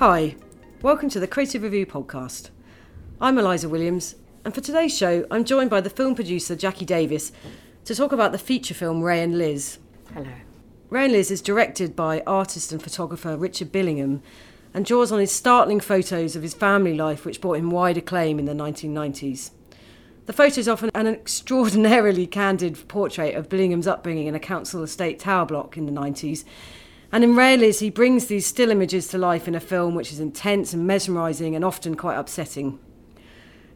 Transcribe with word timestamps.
Hi, 0.00 0.34
welcome 0.80 1.10
to 1.10 1.20
the 1.20 1.26
Creative 1.26 1.62
Review 1.62 1.84
podcast. 1.84 2.48
I'm 3.20 3.36
Eliza 3.36 3.68
Williams, 3.68 4.14
and 4.46 4.54
for 4.54 4.62
today's 4.62 4.96
show, 4.96 5.26
I'm 5.30 5.44
joined 5.44 5.68
by 5.68 5.82
the 5.82 5.90
film 5.90 6.14
producer 6.14 6.56
Jacqui 6.56 6.86
Davies 6.86 7.32
to 7.84 7.94
talk 7.94 8.10
about 8.10 8.32
the 8.32 8.38
feature 8.38 8.72
film 8.72 9.02
Ray 9.02 9.22
and 9.22 9.36
Liz. 9.36 9.76
Hello. 10.14 10.32
Ray 10.88 11.04
and 11.04 11.12
Liz 11.12 11.30
is 11.30 11.42
directed 11.42 11.94
by 11.94 12.22
artist 12.26 12.72
and 12.72 12.82
photographer 12.82 13.36
Richard 13.36 13.72
Billingham 13.72 14.22
and 14.72 14.86
draws 14.86 15.12
on 15.12 15.20
his 15.20 15.32
startling 15.32 15.80
photos 15.80 16.34
of 16.34 16.42
his 16.42 16.54
family 16.54 16.94
life, 16.94 17.26
which 17.26 17.42
brought 17.42 17.58
him 17.58 17.70
wide 17.70 17.98
acclaim 17.98 18.38
in 18.38 18.46
the 18.46 18.54
1990s. 18.54 19.50
The 20.24 20.32
photos 20.32 20.66
offer 20.66 20.88
an 20.94 21.08
extraordinarily 21.08 22.26
candid 22.38 22.88
portrait 22.88 23.34
of 23.34 23.50
Billingham's 23.50 23.86
upbringing 23.86 24.28
in 24.28 24.34
a 24.34 24.40
council 24.40 24.82
estate 24.82 25.18
tower 25.18 25.44
block 25.44 25.76
in 25.76 25.84
the 25.84 25.92
90s. 25.92 26.44
And 27.12 27.24
in 27.24 27.34
Liz, 27.34 27.80
he 27.80 27.90
brings 27.90 28.26
these 28.26 28.46
still 28.46 28.70
images 28.70 29.08
to 29.08 29.18
life 29.18 29.48
in 29.48 29.54
a 29.54 29.60
film 29.60 29.94
which 29.94 30.12
is 30.12 30.20
intense 30.20 30.72
and 30.72 30.86
mesmerising 30.86 31.56
and 31.56 31.64
often 31.64 31.96
quite 31.96 32.16
upsetting. 32.16 32.78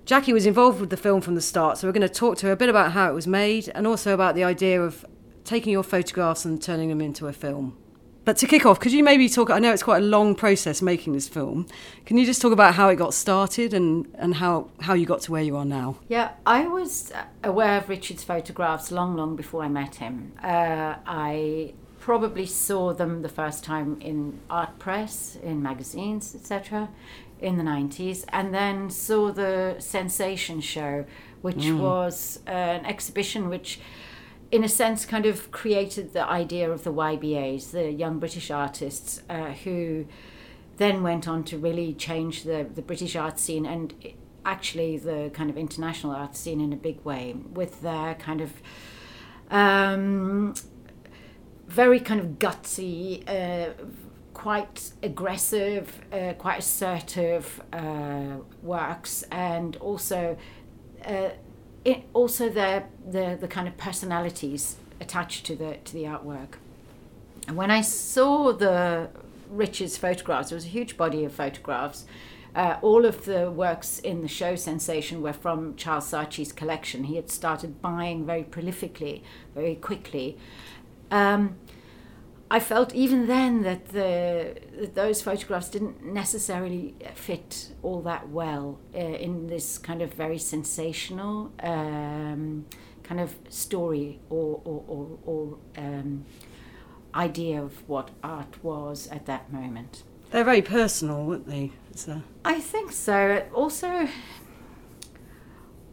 Jacqui 0.07 0.33
was 0.33 0.47
involved 0.47 0.81
with 0.81 0.91
the 0.91 0.97
film 0.97 1.21
from 1.21 1.35
the 1.35 1.41
start, 1.41 1.79
so 1.79 1.89
we're 1.89 1.93
going 1.93 2.07
to 2.07 2.09
talk 2.09 2.37
to 2.39 2.47
her 2.47 2.53
a 2.53 2.57
bit 2.57 2.69
about 2.69 2.93
how 2.93 3.11
it 3.11 3.15
was 3.15 3.27
made 3.27 3.71
and 3.75 3.87
also 3.87 4.13
about 4.13 4.35
the 4.35 4.45
idea 4.45 4.81
of 4.81 5.05
taking 5.45 5.73
your 5.73 5.83
photographs 5.83 6.45
and 6.45 6.63
turning 6.63 6.91
them 6.91 7.01
into 7.01 7.27
a 7.27 7.33
film. 7.33 7.77
But 8.25 8.39
to 8.39 8.47
kick 8.47 8.65
off, 8.65 8.81
could 8.81 8.93
you 8.93 9.05
maybe 9.05 9.29
talk? 9.29 9.51
I 9.51 9.59
know 9.59 9.73
it's 9.73 9.83
quite 9.83 10.03
a 10.03 10.07
long 10.07 10.35
process 10.35 10.81
making 10.81 11.13
this 11.13 11.29
film. 11.29 11.67
Can 12.07 12.17
you 12.17 12.25
just 12.25 12.41
talk 12.41 12.53
about 12.53 12.75
how 12.75 12.89
it 12.89 12.97
got 12.97 13.13
started 13.13 13.75
and, 13.75 14.07
and 14.15 14.37
how, 14.37 14.71
how 14.81 14.95
you 14.95 15.05
got 15.05 15.21
to 15.23 15.33
where 15.33 15.43
you 15.43 15.57
are 15.57 15.65
now? 15.65 15.97
Yeah, 16.09 16.31
I 16.47 16.67
was 16.67 17.13
aware 17.43 17.79
of 17.79 17.89
Richard's 17.89 18.25
photographs 18.25 18.91
long, 18.91 19.17
long 19.17 19.37
before 19.37 19.63
I 19.63 19.69
met 19.69 19.97
him. 19.97 20.33
Uh, 20.43 20.97
I 21.07 21.75
probably 22.05 22.45
saw 22.45 22.93
them 22.93 23.23
the 23.23 23.29
first 23.31 23.65
time 23.65 23.97
in 23.99 24.39
art 24.51 24.79
press, 24.79 25.39
in 25.43 25.63
magazines, 25.63 26.35
etc., 26.35 26.91
in 27.41 27.57
the 27.57 27.63
90s, 27.63 28.27
and 28.29 28.53
then 28.53 28.91
saw 28.91 29.33
the 29.33 29.75
Sensation 29.79 30.61
show, 30.61 31.07
which 31.41 31.65
mm. 31.65 31.79
was 31.79 32.41
uh, 32.47 32.51
an 32.51 32.85
exhibition 32.85 33.49
which 33.49 33.81
in 34.53 34.63
a 34.63 34.69
sense, 34.69 35.07
kind 35.07 35.25
of 35.25 35.51
created 35.51 36.13
the 36.13 36.23
idea 36.29 36.71
of 36.71 36.85
the 36.85 36.93
YBAs, 36.93 37.71
the 37.71 37.91
young 37.91 38.19
British 38.19 38.51
artists, 38.51 39.23
uh, 39.31 39.53
who 39.65 40.05
then 40.77 41.03
went 41.03 41.27
on 41.27 41.43
to 41.43 41.57
really 41.57 41.95
change 41.95 42.45
the, 42.45 42.69
the 42.75 42.83
British 42.83 43.17
art 43.17 43.39
scene 43.39 43.65
and 43.65 43.95
actually 44.45 44.99
the 44.99 45.31
kind 45.33 45.49
of 45.49 45.57
international 45.57 46.13
art 46.13 46.37
scene 46.37 46.61
in 46.61 46.71
a 46.71 46.77
big 46.77 47.03
way 47.03 47.35
with 47.55 47.81
their 47.81 48.15
kind 48.17 48.43
of 48.43 48.53
um, 49.51 50.55
very 51.75 52.01
kind 52.01 52.21
of 52.21 52.27
gutsy, 52.39 53.29
uh, 53.29 53.73
quite 54.33 54.93
aggressive, 55.03 56.01
uh, 56.13 56.33
quite 56.35 56.59
assertive 56.61 57.63
uh, 57.73 58.37
works, 58.63 59.25
and 59.31 59.77
also 59.79 60.37
uh, 61.05 61.31
it, 61.85 62.05
also 62.13 62.49
the, 62.49 62.85
the 63.11 63.37
the 63.41 63.49
kind 63.49 63.67
of 63.67 63.77
personalities 63.77 64.77
attached 65.01 65.45
to 65.47 65.57
the 65.57 65.79
to 65.85 65.93
the 65.93 66.05
artwork. 66.05 66.53
And 67.49 67.57
when 67.57 67.71
I 67.71 67.83
saw 67.83 68.53
the 68.53 69.11
Richard's 69.51 69.97
photographs, 69.97 70.51
there 70.51 70.57
was 70.57 70.65
a 70.65 70.75
huge 70.79 70.97
body 70.97 71.25
of 71.25 71.33
photographs. 71.33 72.07
Uh, 72.55 72.77
all 72.83 73.05
of 73.05 73.25
the 73.25 73.51
works 73.51 73.99
in 73.99 74.23
the 74.23 74.29
show 74.29 74.55
Sensation 74.55 75.21
were 75.21 75.33
from 75.33 75.75
Charles 75.75 76.11
Saatchi's 76.11 76.53
collection. 76.53 77.05
He 77.05 77.17
had 77.17 77.29
started 77.29 77.83
buying 77.83 78.25
very 78.25 78.45
prolifically, 78.45 79.23
very 79.55 79.75
quickly. 79.75 80.39
Um, 81.11 81.57
I 82.51 82.61
felt 82.61 82.95
even 82.95 83.27
then 83.27 83.63
that 83.63 83.89
the 83.89 84.57
that 84.79 84.95
those 84.95 85.23
photographs 85.23 85.69
didn't 85.69 86.05
necessarily 86.05 86.95
fit 87.15 87.73
all 87.83 88.03
that 88.03 88.29
well 88.29 88.79
uh, 88.95 88.99
in 88.99 89.47
this 89.47 89.79
kind 89.79 90.03
of 90.03 90.13
very 90.15 90.39
sensational 90.39 91.53
um, 91.63 92.67
kind 93.03 93.21
of 93.21 93.35
story 93.49 94.21
or 94.31 94.61
or, 94.65 94.85
or, 94.87 95.19
or 95.25 95.59
um, 95.79 96.25
idea 97.15 97.63
of 97.63 97.89
what 97.89 98.11
art 98.23 98.63
was 98.63 99.07
at 99.09 99.27
that 99.27 99.53
moment. 99.53 100.03
They're 100.31 100.45
very 100.45 100.63
personal, 100.63 101.25
weren't 101.25 101.47
they? 101.47 101.71
So. 101.95 102.23
I 102.45 102.59
think 102.61 102.91
so. 102.91 103.47
Also, 103.55 104.09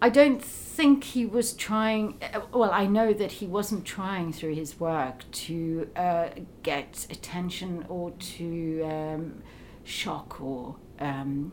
I 0.01 0.09
don't 0.09 0.41
think 0.41 1.03
he 1.03 1.25
was 1.25 1.53
trying. 1.53 2.19
Well, 2.51 2.71
I 2.71 2.87
know 2.87 3.13
that 3.13 3.33
he 3.33 3.45
wasn't 3.45 3.85
trying 3.85 4.33
through 4.33 4.55
his 4.55 4.79
work 4.79 5.29
to 5.31 5.89
uh, 5.95 6.29
get 6.63 7.05
attention 7.11 7.85
or 7.87 8.11
to 8.11 8.81
um, 8.83 9.43
shock 9.83 10.41
or 10.41 10.75
um, 10.99 11.51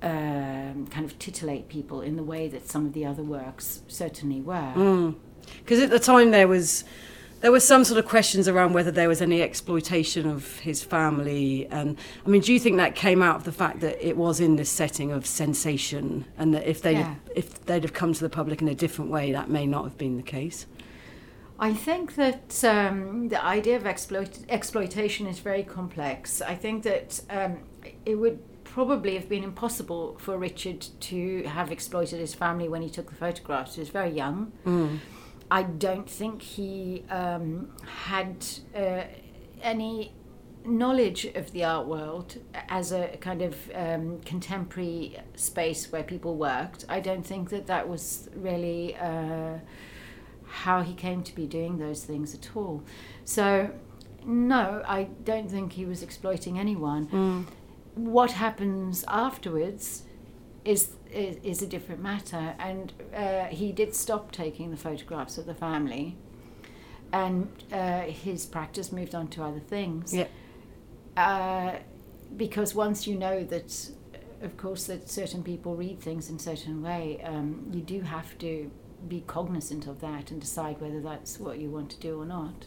um, 0.00 0.86
kind 0.90 1.04
of 1.04 1.18
titillate 1.18 1.68
people 1.68 2.00
in 2.00 2.16
the 2.16 2.22
way 2.22 2.48
that 2.48 2.68
some 2.68 2.86
of 2.86 2.94
the 2.94 3.04
other 3.04 3.22
works 3.22 3.82
certainly 3.86 4.40
were. 4.40 5.14
Because 5.58 5.78
mm. 5.78 5.84
at 5.84 5.90
the 5.90 5.98
time 5.98 6.30
there 6.30 6.48
was 6.48 6.84
there 7.42 7.52
were 7.52 7.60
some 7.60 7.84
sort 7.84 7.98
of 7.98 8.06
questions 8.06 8.48
around 8.48 8.72
whether 8.72 8.90
there 8.90 9.08
was 9.08 9.20
any 9.20 9.42
exploitation 9.42 10.26
of 10.26 10.60
his 10.60 10.82
family 10.82 11.66
and 11.70 11.98
i 12.24 12.28
mean 12.28 12.40
do 12.40 12.52
you 12.52 12.58
think 12.58 12.78
that 12.78 12.94
came 12.94 13.22
out 13.22 13.36
of 13.36 13.44
the 13.44 13.52
fact 13.52 13.80
that 13.80 14.04
it 14.04 14.16
was 14.16 14.40
in 14.40 14.56
this 14.56 14.70
setting 14.70 15.12
of 15.12 15.26
sensation 15.26 16.24
and 16.38 16.54
that 16.54 16.66
if 16.66 16.80
they 16.80 16.92
yeah. 16.92 17.14
if 17.36 17.64
they'd 17.66 17.82
have 17.82 17.92
come 17.92 18.12
to 18.12 18.20
the 18.20 18.30
public 18.30 18.62
in 18.62 18.68
a 18.68 18.74
different 18.74 19.10
way 19.10 19.32
that 19.32 19.50
may 19.50 19.66
not 19.66 19.84
have 19.84 19.98
been 19.98 20.16
the 20.16 20.22
case 20.22 20.66
I 21.58 21.74
think 21.74 22.16
that 22.16 22.64
um, 22.64 23.28
the 23.28 23.40
idea 23.40 23.76
of 23.76 23.86
exploit- 23.86 24.44
exploitation 24.48 25.28
is 25.28 25.38
very 25.38 25.62
complex. 25.62 26.42
I 26.42 26.56
think 26.56 26.82
that 26.82 27.20
um, 27.30 27.58
it 28.04 28.16
would 28.16 28.40
probably 28.64 29.14
have 29.14 29.28
been 29.28 29.44
impossible 29.44 30.16
for 30.18 30.36
Richard 30.36 30.84
to 31.00 31.44
have 31.44 31.70
exploited 31.70 32.18
his 32.18 32.34
family 32.34 32.68
when 32.68 32.82
he 32.82 32.90
took 32.90 33.10
the 33.10 33.14
photographs. 33.14 33.76
He 33.76 33.80
was 33.80 33.90
very 33.90 34.10
young. 34.10 34.50
Mm. 34.66 34.98
I 35.52 35.64
don't 35.64 36.08
think 36.08 36.40
he 36.40 37.04
um, 37.10 37.72
had 37.84 38.42
uh, 38.74 39.02
any 39.60 40.14
knowledge 40.64 41.26
of 41.26 41.52
the 41.52 41.62
art 41.62 41.86
world 41.86 42.38
as 42.70 42.90
a 42.90 43.18
kind 43.20 43.42
of 43.42 43.54
um, 43.74 44.20
contemporary 44.24 45.18
space 45.34 45.92
where 45.92 46.04
people 46.04 46.36
worked. 46.36 46.86
I 46.88 47.00
don't 47.00 47.22
think 47.26 47.50
that 47.50 47.66
that 47.66 47.86
was 47.86 48.30
really 48.34 48.96
uh, 48.96 49.58
how 50.46 50.80
he 50.80 50.94
came 50.94 51.22
to 51.22 51.34
be 51.34 51.46
doing 51.46 51.76
those 51.76 52.02
things 52.02 52.34
at 52.34 52.56
all. 52.56 52.82
So, 53.26 53.72
no, 54.24 54.82
I 54.86 55.08
don't 55.22 55.50
think 55.50 55.74
he 55.74 55.84
was 55.84 56.02
exploiting 56.02 56.58
anyone. 56.58 57.08
Mm. 57.08 57.46
What 57.94 58.30
happens 58.30 59.04
afterwards 59.06 60.04
is 60.64 60.90
is, 61.10 61.36
is 61.42 61.62
a 61.62 61.66
different 61.66 62.02
matter. 62.02 62.54
And 62.58 62.92
uh, 63.14 63.44
he 63.46 63.72
did 63.72 63.94
stop 63.94 64.32
taking 64.32 64.70
the 64.70 64.76
photographs 64.76 65.38
of 65.38 65.46
the 65.46 65.54
family, 65.54 66.16
and 67.12 67.48
uh, 67.72 68.02
his 68.02 68.46
practice 68.46 68.92
moved 68.92 69.14
on 69.14 69.28
to 69.28 69.42
other 69.42 69.60
things. 69.60 70.14
Yeah. 70.14 70.26
Uh, 71.16 71.78
because 72.36 72.74
once 72.74 73.06
you 73.06 73.16
know 73.16 73.44
that, 73.44 73.90
of 74.40 74.56
course, 74.56 74.84
that 74.86 75.10
certain 75.10 75.42
people 75.42 75.76
read 75.76 76.00
things 76.00 76.30
in 76.30 76.36
a 76.36 76.38
certain 76.38 76.82
way, 76.82 77.20
um, 77.24 77.66
you 77.70 77.82
do 77.82 78.00
have 78.00 78.38
to 78.38 78.70
be 79.08 79.22
cognizant 79.26 79.86
of 79.86 80.00
that 80.00 80.30
and 80.30 80.40
decide 80.40 80.80
whether 80.80 81.00
that's 81.00 81.38
what 81.38 81.58
you 81.58 81.68
want 81.68 81.90
to 81.90 82.00
do 82.00 82.20
or 82.20 82.24
not. 82.24 82.66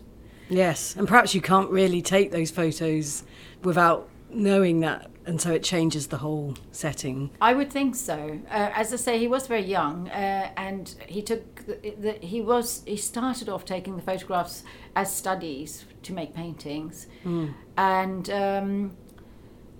Yes, 0.49 0.95
and 0.95 1.07
perhaps 1.07 1.33
you 1.33 1.41
can't 1.41 1.71
really 1.71 2.01
take 2.03 2.31
those 2.31 2.51
photos 2.51 3.23
without 3.63 4.07
knowing 4.35 4.81
that 4.81 5.09
and 5.27 5.41
so 5.41 5.51
it 5.51 5.63
changes 5.63 6.07
the 6.07 6.17
whole 6.17 6.53
setting. 6.71 7.31
I 7.41 7.53
would 7.53 7.71
think 7.71 7.95
so. 7.95 8.39
Uh, 8.47 8.69
as 8.75 8.93
i 8.93 8.95
say 8.95 9.17
he 9.17 9.27
was 9.27 9.47
very 9.47 9.65
young 9.65 10.07
uh, 10.09 10.51
and 10.55 10.93
he 11.07 11.21
took 11.23 11.65
the, 11.65 11.95
the, 11.99 12.11
he 12.21 12.41
was 12.41 12.83
he 12.85 12.97
started 12.97 13.49
off 13.49 13.65
taking 13.65 13.95
the 13.95 14.03
photographs 14.03 14.63
as 14.95 15.13
studies 15.13 15.85
to 16.03 16.13
make 16.13 16.33
paintings. 16.33 17.07
Mm. 17.23 17.53
and 17.77 18.29
um, 18.29 18.97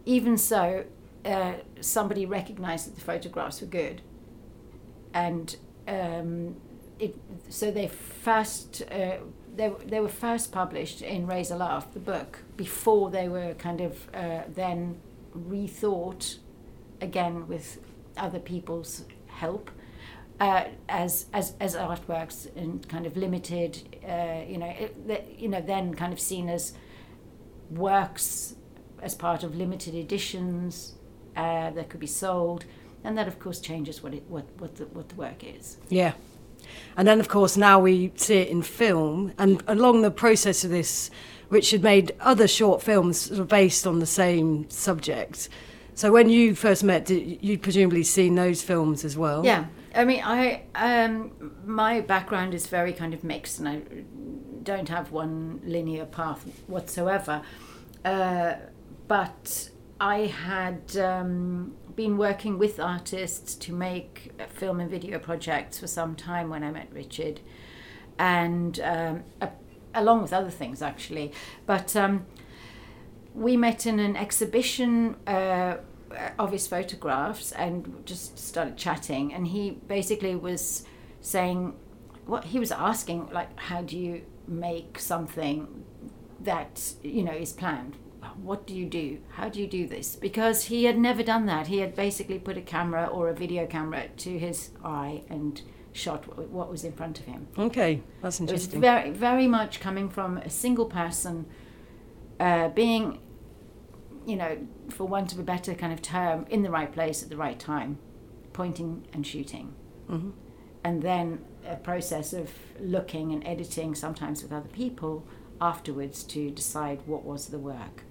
even 0.06 0.38
so 0.38 0.86
uh, 1.26 1.54
somebody 1.82 2.26
recognized 2.26 2.88
that 2.88 2.96
the 2.96 3.02
photographs 3.02 3.62
were 3.62 3.68
good. 3.68 4.02
And 5.14 5.56
um, 5.88 6.56
it, 7.00 7.16
so 7.50 7.72
they 7.72 7.88
first 7.88 8.84
uh, 8.92 9.18
they, 9.56 9.72
they 9.86 10.00
were 10.00 10.10
first 10.10 10.52
published 10.52 11.02
in 11.02 11.28
Ray's 11.28 11.52
a 11.52 11.56
Laugh, 11.56 11.94
the 11.94 12.00
book, 12.00 12.40
before 12.58 13.10
they 13.10 13.28
were 13.30 13.54
kind 13.56 13.82
of 13.82 14.08
uh, 14.14 14.42
then 14.54 15.00
rethought 15.38 16.38
again 17.02 17.48
with 17.48 17.80
other 18.18 18.40
people's 18.40 19.06
help 19.28 19.70
uh, 20.40 20.66
as, 20.90 21.28
as 21.34 21.54
as 21.60 21.76
artworks 21.76 22.54
and 22.56 22.88
kind 22.90 23.06
of 23.06 23.16
limited, 23.16 23.98
uh, 24.08 24.42
you 24.48 24.58
know, 24.58 24.68
it, 24.68 25.36
you 25.38 25.48
know, 25.48 25.62
then 25.62 25.94
kind 25.94 26.12
of 26.12 26.20
seen 26.20 26.50
as 26.50 26.74
works 27.70 28.56
as 29.02 29.16
part 29.16 29.44
of 29.44 29.56
limited 29.56 29.96
editions 29.96 30.94
uh, 31.36 31.70
that 31.72 31.90
could 31.90 32.00
be 32.00 32.08
sold, 32.08 32.66
and 33.04 33.18
that 33.18 33.28
of 33.28 33.40
course 33.40 33.60
changes 33.60 34.04
what 34.04 34.14
it 34.14 34.24
what 34.28 34.46
what 34.58 34.76
the, 34.76 34.86
what 34.88 35.10
the 35.10 35.16
work 35.16 35.44
is. 35.44 35.78
Yeah. 35.90 36.14
And 36.98 37.08
then, 37.08 37.20
of 37.20 37.28
course, 37.28 37.58
now 37.58 37.80
we 37.80 38.12
see 38.16 38.38
it 38.38 38.50
in 38.50 38.62
film. 38.62 39.34
And 39.38 39.64
along 39.68 40.02
the 40.02 40.12
process 40.12 40.64
of 40.64 40.72
this 40.72 41.10
Richard 41.50 41.84
made 41.84 42.12
other 42.20 42.48
short 42.48 42.82
films 42.82 43.22
sort 43.22 43.40
of 43.40 43.48
based 43.48 43.86
on 43.86 44.00
the 44.00 44.06
same 44.06 44.70
subject. 44.70 45.50
So 45.94 46.12
when 46.12 46.30
you 46.30 46.56
first 46.56 46.84
met, 46.84 47.10
you'd 47.10 47.62
presumably 47.62 48.04
seen 48.04 48.36
those 48.36 48.62
films 48.62 49.06
as 49.06 49.18
well. 49.18 49.46
Yeah, 49.46 49.66
I 49.96 50.04
mean, 50.04 50.22
I 50.24 50.64
um, 50.76 51.54
my 51.66 52.02
background 52.02 52.54
is 52.54 52.68
very 52.68 52.92
kind 52.92 53.14
of 53.14 53.24
mixed, 53.24 53.60
and 53.60 53.70
I 53.70 53.82
don't 54.64 54.90
have 54.90 55.12
one 55.12 55.62
linear 55.64 56.06
path 56.06 56.46
whatsoever. 56.68 57.42
Uh, 58.04 58.56
but 59.08 59.70
I 60.02 60.26
had 60.26 60.98
um, 60.98 61.76
been 61.96 62.18
working 62.18 62.58
with 62.58 62.80
artists 62.80 63.56
to 63.56 63.74
make 63.74 64.32
film 64.50 64.80
and 64.80 64.90
video 64.90 65.20
projects 65.20 65.80
for 65.80 65.88
some 65.88 66.16
time 66.16 66.50
when 66.50 66.64
I 66.64 66.72
met 66.72 66.90
Richard, 66.92 67.40
and 68.18 68.80
um, 68.82 69.24
a, 69.42 69.50
along 69.94 70.22
with 70.22 70.34
other 70.34 70.50
things 70.50 70.82
actually. 70.82 71.32
But 71.66 71.96
um, 71.96 72.26
we 73.34 73.58
met 73.58 73.86
in 73.86 74.00
an 74.00 74.16
exhibition. 74.16 75.16
Uh, 75.28 75.78
of 76.40 76.52
his 76.52 76.68
photographs 76.68 77.52
and 77.54 78.04
just 78.06 78.38
started 78.38 78.78
chatting 78.78 79.34
and 79.34 79.48
he 79.48 79.72
basically 79.88 80.36
was 80.36 80.86
saying 81.20 81.74
what 82.26 82.46
he 82.46 82.60
was 82.60 82.72
asking 82.72 83.28
like 83.32 83.60
how 83.60 83.82
do 83.82 83.98
you 83.98 84.22
make 84.48 85.00
something 85.00 85.84
that 86.40 86.94
you 87.04 87.24
know 87.24 87.34
is 87.34 87.52
planned 87.52 87.98
what 88.42 88.68
do 88.68 88.76
you 88.76 88.86
do? 88.86 89.20
How 89.34 89.50
do 89.50 89.62
you 89.62 89.68
do 89.68 89.88
this? 89.88 90.16
Because 90.16 90.66
he 90.66 90.86
had 90.86 90.98
never 90.98 91.24
done 91.24 91.46
that. 91.46 91.68
He 91.68 91.80
had 91.80 91.96
basically 91.96 92.40
put 92.40 92.58
a 92.58 92.62
camera 92.62 93.06
or 93.08 93.30
a 93.30 93.34
video 93.34 93.66
camera 93.66 94.08
to 94.18 94.38
his 94.40 94.70
eye 94.84 95.24
and 95.30 95.62
shot 95.96 96.38
what 96.50 96.70
was 96.70 96.84
in 96.84 96.92
front 96.92 97.20
of 97.20 97.26
him. 97.26 97.48
Okay 97.58 98.02
that's 98.22 98.40
interesting 98.42 98.74
it 98.74 98.76
was 98.76 98.82
very 98.82 99.12
very 99.12 99.48
much 99.48 99.80
coming 99.80 100.10
from 100.10 100.38
a 100.38 100.50
single 100.50 100.86
person 100.86 101.46
uh, 102.40 102.68
being 102.70 103.20
you 104.28 104.36
know 104.36 104.58
for 104.90 105.08
want 105.08 105.32
of 105.32 105.40
a 105.40 105.44
better 105.44 105.74
kind 105.74 105.94
of 105.94 106.02
term 106.02 106.46
in 106.50 106.64
the 106.64 106.70
right 106.70 106.92
place 106.92 107.24
at 107.24 107.30
the 107.30 107.38
right 107.38 107.60
time 107.60 107.98
pointing 108.52 109.08
and 109.14 109.26
shooting. 109.26 109.74
Mm-hmm. 110.10 110.32
and 110.84 111.02
then 111.02 111.44
a 111.66 111.78
process 111.78 112.32
of 112.32 112.52
looking 112.80 113.32
and 113.32 113.46
editing 113.48 113.96
sometimes 113.96 114.44
with 114.44 114.52
other 114.52 114.68
people 114.68 115.26
afterwards 115.60 116.24
to 116.24 116.52
decide 116.52 117.00
what 117.08 117.24
was 117.24 117.48
the 117.48 117.58
work 117.58 118.04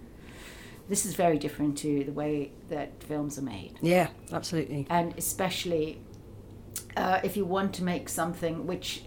this 0.89 1.07
is 1.07 1.15
very 1.15 1.39
different 1.39 1.79
to 1.79 2.05
the 2.05 2.13
way 2.13 2.53
that 2.69 3.03
films 3.03 3.39
are 3.39 3.43
made. 3.43 3.79
Yeah, 3.81 4.09
absolutely. 4.33 4.87
And 4.91 5.15
especially 5.17 6.01
uh, 6.97 7.21
if 7.23 7.37
you 7.37 7.45
want 7.45 7.75
to 7.75 7.85
make 7.85 8.09
something 8.09 8.67
which, 8.67 9.05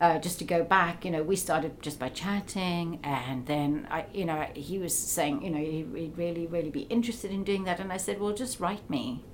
uh, 0.00 0.18
just 0.18 0.38
to 0.38 0.44
go 0.44 0.64
back, 0.64 1.04
you 1.04 1.10
know, 1.10 1.22
we 1.22 1.36
started 1.36 1.80
just 1.82 1.98
by 1.98 2.08
chatting, 2.08 3.00
and 3.02 3.46
then 3.46 3.86
I, 3.90 4.06
you 4.12 4.24
know, 4.24 4.46
he 4.54 4.78
was 4.78 4.96
saying, 4.96 5.42
you 5.42 5.50
know, 5.50 5.58
he'd 5.58 6.16
really, 6.16 6.46
really 6.46 6.70
be 6.70 6.82
interested 6.82 7.30
in 7.30 7.44
doing 7.44 7.64
that, 7.64 7.80
and 7.80 7.92
I 7.92 7.96
said, 7.96 8.20
well, 8.20 8.32
just 8.32 8.60
write 8.60 8.88
me, 8.90 9.24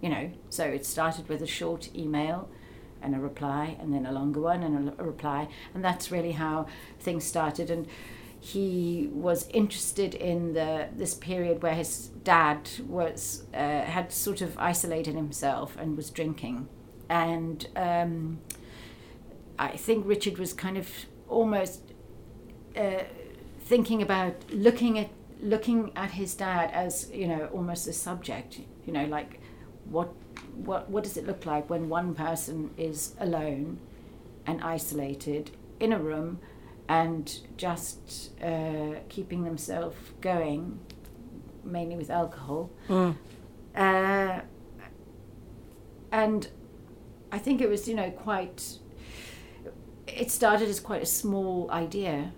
you 0.00 0.08
know. 0.08 0.30
So 0.50 0.64
it 0.64 0.84
started 0.86 1.28
with 1.28 1.42
a 1.42 1.46
short 1.46 1.94
email 1.94 2.48
and 3.02 3.14
a 3.14 3.18
reply, 3.18 3.76
and 3.80 3.92
then 3.92 4.06
a 4.06 4.12
longer 4.12 4.40
one 4.40 4.62
and 4.62 4.88
a, 4.88 5.02
a 5.02 5.04
reply, 5.04 5.48
and 5.74 5.84
that's 5.84 6.10
really 6.10 6.32
how 6.32 6.66
things 6.98 7.24
started. 7.24 7.70
And 7.70 7.86
he 8.44 9.08
was 9.10 9.48
interested 9.54 10.14
in 10.14 10.52
the 10.52 10.86
this 10.94 11.14
period 11.14 11.62
where 11.62 11.74
his 11.74 12.08
dad 12.24 12.68
was 12.86 13.44
uh, 13.54 13.56
had 13.56 14.12
sort 14.12 14.42
of 14.42 14.58
isolated 14.58 15.14
himself 15.14 15.78
and 15.78 15.96
was 15.96 16.10
drinking, 16.10 16.68
and 17.08 17.66
um, 17.74 18.40
I 19.58 19.68
think 19.68 20.06
Richard 20.06 20.36
was 20.36 20.52
kind 20.52 20.76
of 20.76 20.90
almost 21.26 21.94
uh, 22.76 23.04
thinking 23.60 24.02
about 24.02 24.34
looking 24.50 24.98
at 24.98 25.08
looking 25.40 25.90
at 25.96 26.10
his 26.10 26.34
dad 26.34 26.70
as 26.70 27.10
you 27.14 27.26
know 27.26 27.46
almost 27.46 27.88
a 27.88 27.94
subject, 27.94 28.60
you 28.84 28.92
know, 28.92 29.06
like 29.06 29.40
what 29.86 30.12
what 30.54 30.90
what 30.90 31.02
does 31.02 31.16
it 31.16 31.26
look 31.26 31.46
like 31.46 31.70
when 31.70 31.88
one 31.88 32.14
person 32.14 32.74
is 32.76 33.14
alone 33.18 33.78
and 34.46 34.62
isolated 34.62 35.50
in 35.80 35.94
a 35.94 35.98
room 35.98 36.40
and 36.88 37.40
just 37.56 38.30
uh, 38.42 38.94
keeping 39.08 39.44
themselves 39.44 39.96
going, 40.20 40.78
mainly 41.64 41.96
with 41.96 42.10
alcohol. 42.10 42.70
Mm. 42.88 43.16
Uh, 43.74 44.40
and 46.12 46.48
I 47.32 47.38
think 47.38 47.60
it 47.60 47.68
was, 47.68 47.88
you 47.88 47.94
know, 47.94 48.10
quite. 48.10 48.78
It 50.06 50.30
started 50.30 50.68
as 50.68 50.80
quite 50.80 51.02
a 51.02 51.06
small 51.06 51.70
idea, 51.70 52.32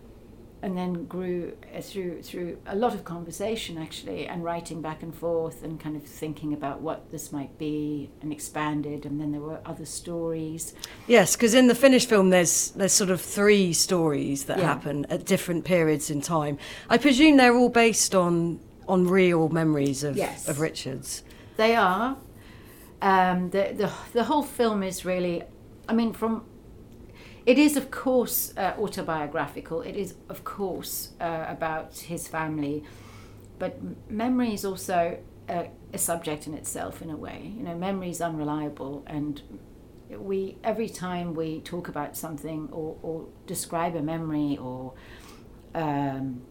and 0.62 0.76
then 0.76 1.04
grew 1.04 1.52
uh, 1.74 1.80
through 1.80 2.22
through 2.22 2.58
a 2.66 2.74
lot 2.74 2.94
of 2.94 3.04
conversation 3.04 3.76
actually 3.76 4.26
and 4.26 4.42
writing 4.42 4.80
back 4.80 5.02
and 5.02 5.14
forth 5.14 5.62
and 5.62 5.78
kind 5.78 5.96
of 5.96 6.02
thinking 6.02 6.52
about 6.52 6.80
what 6.80 7.10
this 7.10 7.30
might 7.30 7.56
be 7.58 8.10
and 8.22 8.32
expanded 8.32 9.04
and 9.04 9.20
then 9.20 9.32
there 9.32 9.40
were 9.40 9.60
other 9.66 9.84
stories 9.84 10.74
yes 11.06 11.36
because 11.36 11.54
in 11.54 11.66
the 11.66 11.74
finished 11.74 12.08
film 12.08 12.30
there's 12.30 12.70
there's 12.70 12.92
sort 12.92 13.10
of 13.10 13.20
three 13.20 13.72
stories 13.72 14.44
that 14.44 14.58
yeah. 14.58 14.64
happen 14.64 15.04
at 15.10 15.24
different 15.26 15.64
periods 15.64 16.10
in 16.10 16.20
time 16.20 16.58
i 16.88 16.96
presume 16.96 17.36
they're 17.36 17.56
all 17.56 17.68
based 17.68 18.14
on 18.14 18.58
on 18.88 19.06
real 19.06 19.48
memories 19.50 20.02
of 20.02 20.16
yes. 20.16 20.48
of 20.48 20.60
richards 20.60 21.22
they 21.56 21.76
are 21.76 22.16
um, 23.02 23.50
the, 23.50 23.74
the 23.76 23.92
the 24.14 24.24
whole 24.24 24.42
film 24.42 24.82
is 24.82 25.04
really 25.04 25.42
i 25.86 25.92
mean 25.92 26.14
from 26.14 26.44
it 27.46 27.58
is, 27.58 27.76
of 27.76 27.90
course, 27.92 28.52
uh, 28.56 28.74
autobiographical. 28.76 29.80
It 29.80 29.96
is, 29.96 30.14
of 30.28 30.42
course, 30.42 31.10
uh, 31.20 31.46
about 31.48 31.96
his 31.96 32.26
family. 32.26 32.82
But 33.58 33.78
memory 34.10 34.52
is 34.52 34.64
also 34.64 35.18
a, 35.48 35.70
a, 35.92 35.98
subject 35.98 36.46
in 36.48 36.54
itself, 36.54 37.00
in 37.00 37.08
a 37.08 37.16
way. 37.16 37.52
You 37.56 37.62
know, 37.62 37.76
memory 37.76 38.10
is 38.10 38.20
unreliable, 38.20 39.04
and 39.06 39.40
we 40.10 40.58
every 40.62 40.88
time 40.88 41.34
we 41.34 41.60
talk 41.60 41.88
about 41.88 42.16
something 42.16 42.68
or, 42.72 42.96
or 43.02 43.26
describe 43.46 43.94
a 43.96 44.02
memory 44.02 44.58
or 44.60 44.92
um, 45.74 46.42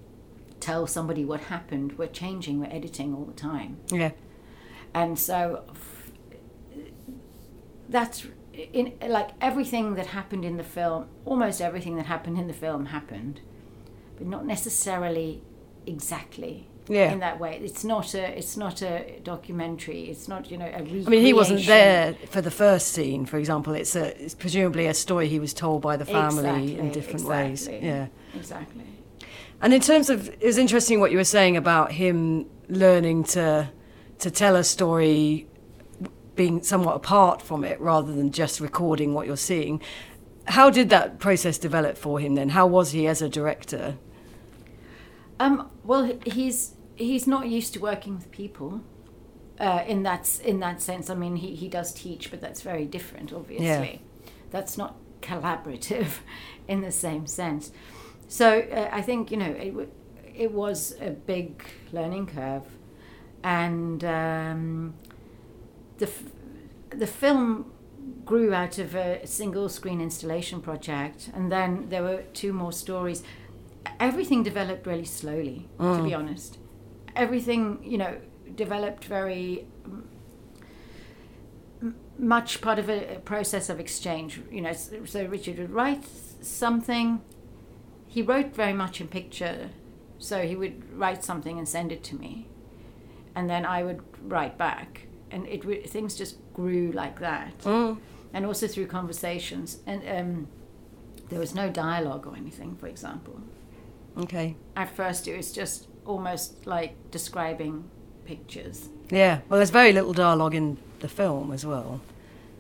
tell 0.60 0.88
somebody 0.88 1.26
what 1.26 1.42
happened, 1.42 1.98
we're 1.98 2.08
changing, 2.08 2.60
we're 2.60 2.72
editing 2.72 3.14
all 3.14 3.26
the 3.26 3.34
time. 3.34 3.78
Yeah. 3.92 4.12
And 4.94 5.20
so 5.20 5.66
that's 7.90 8.26
in 8.74 8.94
like 9.08 9.30
everything 9.42 9.96
that 9.96 10.08
happened 10.08 10.46
in 10.46 10.58
the 10.58 10.64
film, 10.64 11.08
almost 11.26 11.62
everything 11.62 11.96
that 11.98 12.06
happened 12.06 12.38
in 12.38 12.48
the 12.48 12.54
film 12.54 12.88
happened, 12.88 13.42
but 14.18 14.28
not 14.28 14.46
necessarily 14.46 15.42
exactly 15.86 16.68
yeah. 16.88 17.12
in 17.12 17.20
that 17.20 17.40
way. 17.40 17.60
It's 17.64 17.84
not 17.84 18.14
a 18.14 18.38
it's 18.38 18.58
not 18.58 18.82
a 18.82 19.20
documentary. 19.24 20.04
It's 20.10 20.28
not 20.28 20.50
you 20.52 20.58
know 20.58 20.66
a 20.66 20.80
recreation. 20.80 21.08
I 21.08 21.10
mean, 21.10 21.22
he 21.22 21.34
wasn't 21.34 21.66
there 21.66 22.16
for 22.30 22.42
the 22.42 22.52
first 22.52 22.90
scene, 22.90 23.26
for 23.26 23.38
example. 23.38 23.74
It's 23.74 23.96
a 23.96 24.22
it's 24.24 24.36
presumably 24.36 24.88
a 24.88 24.94
story 24.94 25.28
he 25.28 25.40
was 25.40 25.54
told 25.54 25.82
by 25.82 25.98
the 25.98 26.06
family 26.06 26.40
exactly, 26.40 26.80
in 26.80 26.92
different 26.92 27.22
exactly, 27.22 27.74
ways. 27.74 27.84
Yeah, 27.84 28.08
exactly. 28.36 28.84
And 29.62 29.74
in 29.74 29.82
terms 29.82 30.10
of, 30.10 30.28
it 30.30 30.44
was 30.44 30.58
interesting 30.58 31.00
what 31.00 31.12
you 31.12 31.18
were 31.18 31.24
saying 31.24 31.58
about 31.58 31.92
him 31.92 32.46
learning 32.70 33.24
to 33.24 33.70
to 34.20 34.32
tell 34.32 34.56
a 34.56 34.64
story 34.64 35.48
being 36.36 36.62
somewhat 36.64 36.96
apart 36.96 37.42
from 37.42 37.64
it 37.64 37.80
rather 37.80 38.14
than 38.14 38.32
just 38.32 38.60
recording 38.60 39.14
what 39.14 39.28
you're 39.28 39.38
seeing. 39.38 39.82
How 40.46 40.70
did 40.70 40.90
that 40.90 41.20
process 41.20 41.58
develop 41.58 41.98
for 41.98 42.20
him 42.20 42.36
then? 42.36 42.50
How 42.50 42.68
was 42.68 42.92
he 42.92 43.08
as 43.08 43.22
a 43.22 43.30
director? 43.30 43.98
Um, 45.40 45.70
well, 45.84 46.18
he's 46.26 46.76
he's 46.96 47.28
not 47.28 47.48
used 47.48 47.74
to 47.74 47.80
working 47.80 48.16
with 48.16 48.32
people. 48.32 48.82
Uh, 49.60 49.84
in 49.88 50.04
that 50.04 50.40
in 50.44 50.60
that 50.60 50.82
sense, 50.82 51.10
I 51.10 51.16
mean, 51.16 51.38
he, 51.38 51.56
he 51.56 51.68
does 51.68 51.94
teach, 51.94 52.30
but 52.30 52.42
that's 52.42 52.62
very 52.62 52.86
different. 52.86 53.32
Obviously, 53.34 53.66
yeah. 53.66 54.30
that's 54.52 54.78
not 54.78 54.98
collaborative 55.22 56.20
in 56.68 56.82
the 56.82 56.92
same 56.92 57.26
sense. 57.26 57.72
So 58.28 58.60
uh, 58.60 58.90
I 58.92 59.02
think 59.02 59.32
you 59.32 59.38
know 59.38 59.52
it 59.52 59.74
it 60.36 60.52
was 60.52 60.96
a 61.00 61.12
big 61.12 61.64
learning 61.92 62.28
curve, 62.28 62.64
and 63.44 64.04
um, 64.04 64.94
the 65.98 66.10
the 66.90 67.08
film 67.08 67.72
grew 68.24 68.54
out 68.54 68.78
of 68.78 68.96
a 68.96 69.26
single 69.26 69.70
screen 69.70 70.02
installation 70.02 70.62
project, 70.62 71.30
and 71.34 71.52
then 71.52 71.88
there 71.90 72.04
were 72.04 72.24
two 72.34 72.54
more 72.54 72.72
stories. 72.72 73.24
Everything 74.00 74.44
developed 74.44 74.86
really 74.86 75.06
slowly, 75.06 75.68
mm. 75.78 75.98
to 75.98 76.04
be 76.04 76.12
mm. 76.12 76.18
honest. 76.18 76.58
Everything, 77.16 77.80
you 77.84 77.98
know, 77.98 78.18
developed 78.56 79.06
very 79.06 79.66
much 82.18 82.62
part 82.62 82.80
of 82.80 82.90
a, 82.90 83.20
process 83.26 83.70
of 83.70 83.80
exchange. 83.80 84.42
You 84.52 84.62
know, 84.62 84.74
so 84.74 85.26
Richard 85.26 85.58
would 85.60 85.72
write 85.72 86.06
something. 86.42 87.22
He 88.08 88.22
wrote 88.22 88.56
very 88.56 88.74
much 88.74 89.02
in 89.02 89.08
picture, 89.08 89.70
so 90.20 90.42
he 90.42 90.56
would 90.56 90.98
write 90.98 91.24
something 91.24 91.58
and 91.58 91.68
send 91.68 91.92
it 91.92 92.04
to 92.06 92.16
me, 92.16 92.48
and 93.36 93.50
then 93.50 93.66
I 93.66 93.84
would 93.84 94.02
write 94.24 94.58
back 94.58 95.08
and 95.36 95.46
it 95.48 95.90
things 95.90 96.16
just 96.16 96.38
grew 96.54 96.92
like 96.94 97.20
that, 97.20 97.60
mm. 97.60 97.98
and 98.34 98.46
also 98.46 98.68
through 98.68 98.88
conversations. 98.88 99.80
And 99.86 100.02
um, 100.08 100.48
there 101.30 101.40
was 101.40 101.54
no 101.54 101.70
dialogue 101.70 102.26
or 102.26 102.36
anything, 102.38 102.76
for 102.78 102.88
example. 102.88 103.42
Okay. 104.18 104.56
At 104.76 104.96
first, 104.96 105.28
it 105.28 105.36
was 105.36 105.52
just 105.52 105.88
almost 106.06 106.66
like 106.66 107.12
describing 107.12 107.90
pictures. 108.26 108.88
Yeah. 109.10 109.42
Well, 109.50 109.58
there's 109.60 109.72
very 109.72 109.92
little 109.92 110.14
dialogue 110.14 110.56
in 110.56 110.78
the 111.00 111.10
film 111.10 111.52
as 111.52 111.66
well. 111.66 112.00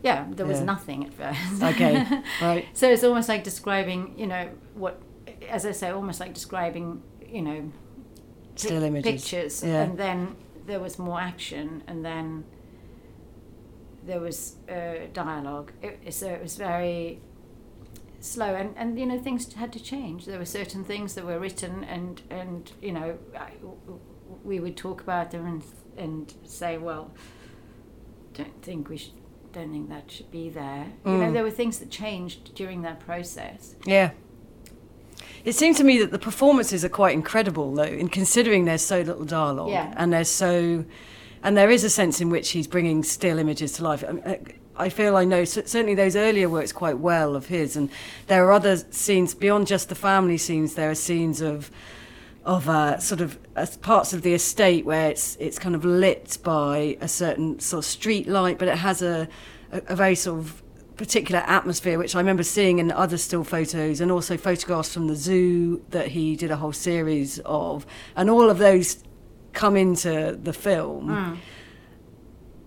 Yeah, 0.04 0.26
there 0.30 0.46
was 0.46 0.60
Yeah. 0.60 0.66
nothing 0.66 1.06
at 1.06 1.14
first. 1.14 1.64
Okay. 1.64 2.06
right. 2.42 2.66
So 2.74 2.92
it's 2.92 3.04
almost 3.04 3.30
like 3.30 3.44
describing, 3.44 4.14
you 4.18 4.28
know, 4.28 4.50
what, 4.76 5.02
as 5.50 5.66
I 5.66 5.72
say, 5.72 5.90
almost 5.90 6.20
like 6.20 6.34
describing, 6.34 7.02
you 7.28 7.42
know, 7.42 7.72
Still 8.56 8.84
images. 8.84 9.12
pictures, 9.12 9.64
Yeah. 9.64 9.84
and 9.84 9.98
then 9.98 10.36
there 10.68 10.80
was 10.80 11.00
more 11.00 11.20
action, 11.20 11.84
and 11.88 12.04
then 12.04 12.44
there 14.06 14.20
was 14.20 14.56
uh, 14.70 15.08
dialogue. 15.14 15.72
It, 15.82 16.14
so 16.14 16.28
it 16.28 16.42
was 16.42 16.56
very 16.58 17.22
slow, 18.20 18.54
and, 18.56 18.74
and 18.78 19.00
you 19.00 19.06
know 19.06 19.20
things 19.20 19.52
had 19.54 19.72
to 19.74 19.80
change. 19.84 20.26
There 20.26 20.40
were 20.40 20.46
certain 20.46 20.84
things 20.84 21.14
that 21.16 21.26
were 21.26 21.40
written, 21.40 21.84
and 21.84 22.22
and 22.30 22.72
you 22.82 22.92
know 22.92 23.18
I, 23.38 23.52
we 24.44 24.60
would 24.60 24.78
talk 24.78 25.02
about 25.02 25.32
them 25.32 25.46
and 25.46 25.64
and 25.98 26.34
say, 26.46 26.78
well, 26.78 27.12
don't 28.34 28.62
think 28.62 28.90
we 28.90 28.98
should. 28.98 29.14
Don't 29.54 29.72
think 29.72 29.88
that 29.90 30.12
should 30.12 30.30
be 30.32 30.50
there. 30.50 30.88
You 31.06 31.12
know, 31.14 31.28
Mm. 31.30 31.34
there 31.34 31.44
were 31.44 31.50
things 31.52 31.80
that 31.80 31.90
changed 31.90 32.54
during 32.56 32.82
that 32.82 33.00
process. 33.00 33.76
Yeah. 33.86 34.12
It 35.46 35.56
seems 35.56 35.78
to 35.78 35.84
me 35.86 35.98
that 36.00 36.12
the 36.12 36.20
performances 36.20 36.84
are 36.84 36.90
quite 36.90 37.14
incredible, 37.14 37.74
though, 37.74 37.84
in 37.84 38.10
considering 38.10 38.66
there's 38.66 38.82
so 38.82 39.00
little 39.02 39.24
dialogue 39.24 39.70
Yeah. 39.70 39.94
and 39.96 40.12
there's 40.12 40.28
so, 40.30 40.84
and 41.46 41.56
there 41.56 41.70
is 41.70 41.84
a 41.84 41.92
sense 41.92 42.20
in 42.20 42.32
which 42.32 42.50
he's 42.50 42.66
bringing 42.66 43.04
still 43.04 43.38
images 43.38 43.74
to 43.74 43.84
life. 43.84 44.04
I, 44.04 44.32
uh, 44.32 44.38
I 44.78 44.90
feel 44.90 45.16
I 45.16 45.26
know 45.26 45.46
certainly 45.46 45.94
those 45.94 46.16
earlier 46.16 46.50
works 46.50 46.74
quite 46.74 46.98
well 46.98 47.36
of 47.36 47.46
his, 47.46 47.78
and 47.78 47.90
there 48.28 48.46
are 48.46 48.52
other 48.52 48.78
scenes 48.90 49.36
beyond 49.36 49.68
just 49.68 49.88
the 49.88 49.96
family 49.96 50.38
scenes. 50.38 50.74
There 50.74 50.90
are 50.90 50.96
scenes 50.96 51.42
of 51.42 51.70
of 52.44 52.68
uh, 52.68 53.00
sort 53.00 53.22
of 53.22 53.38
uh, 53.56 53.68
parts 53.82 54.12
of 54.12 54.24
the 54.24 54.34
estate 54.34 54.86
where 54.86 55.12
it's 55.12 55.38
it's 55.40 55.60
kind 55.60 55.76
of 55.76 55.86
lit 55.86 56.40
by 56.44 56.98
a 57.00 57.08
certain 57.08 57.60
sort 57.60 57.86
of 57.86 57.90
street 57.90 58.28
light, 58.28 58.58
but 58.58 58.68
it 58.68 58.80
has 58.80 59.04
a 59.04 59.30
a, 59.72 59.82
a 59.88 59.96
very 59.96 60.16
sort 60.16 60.40
of 60.40 60.64
particular 60.98 61.42
atmosphere, 61.42 62.00
which 62.00 62.16
I 62.16 62.20
remember 62.20 62.44
seeing 62.44 62.80
in 62.80 62.92
other 62.92 63.18
still 63.18 63.44
photos 63.44 64.02
and 64.02 64.12
also 64.12 64.36
photographs 64.36 64.94
from 64.94 65.08
the 65.08 65.16
zoo 65.16 65.86
that 65.92 66.08
he 66.08 66.36
did 66.36 66.50
a 66.50 66.58
whole 66.58 66.74
series 66.74 67.40
of, 67.46 67.86
and 68.16 68.32
all 68.32 68.50
of 68.50 68.58
those 68.58 69.04
come 69.56 69.76
into 69.76 70.38
the 70.42 70.54
film. 70.54 71.08
Mm. 71.08 71.38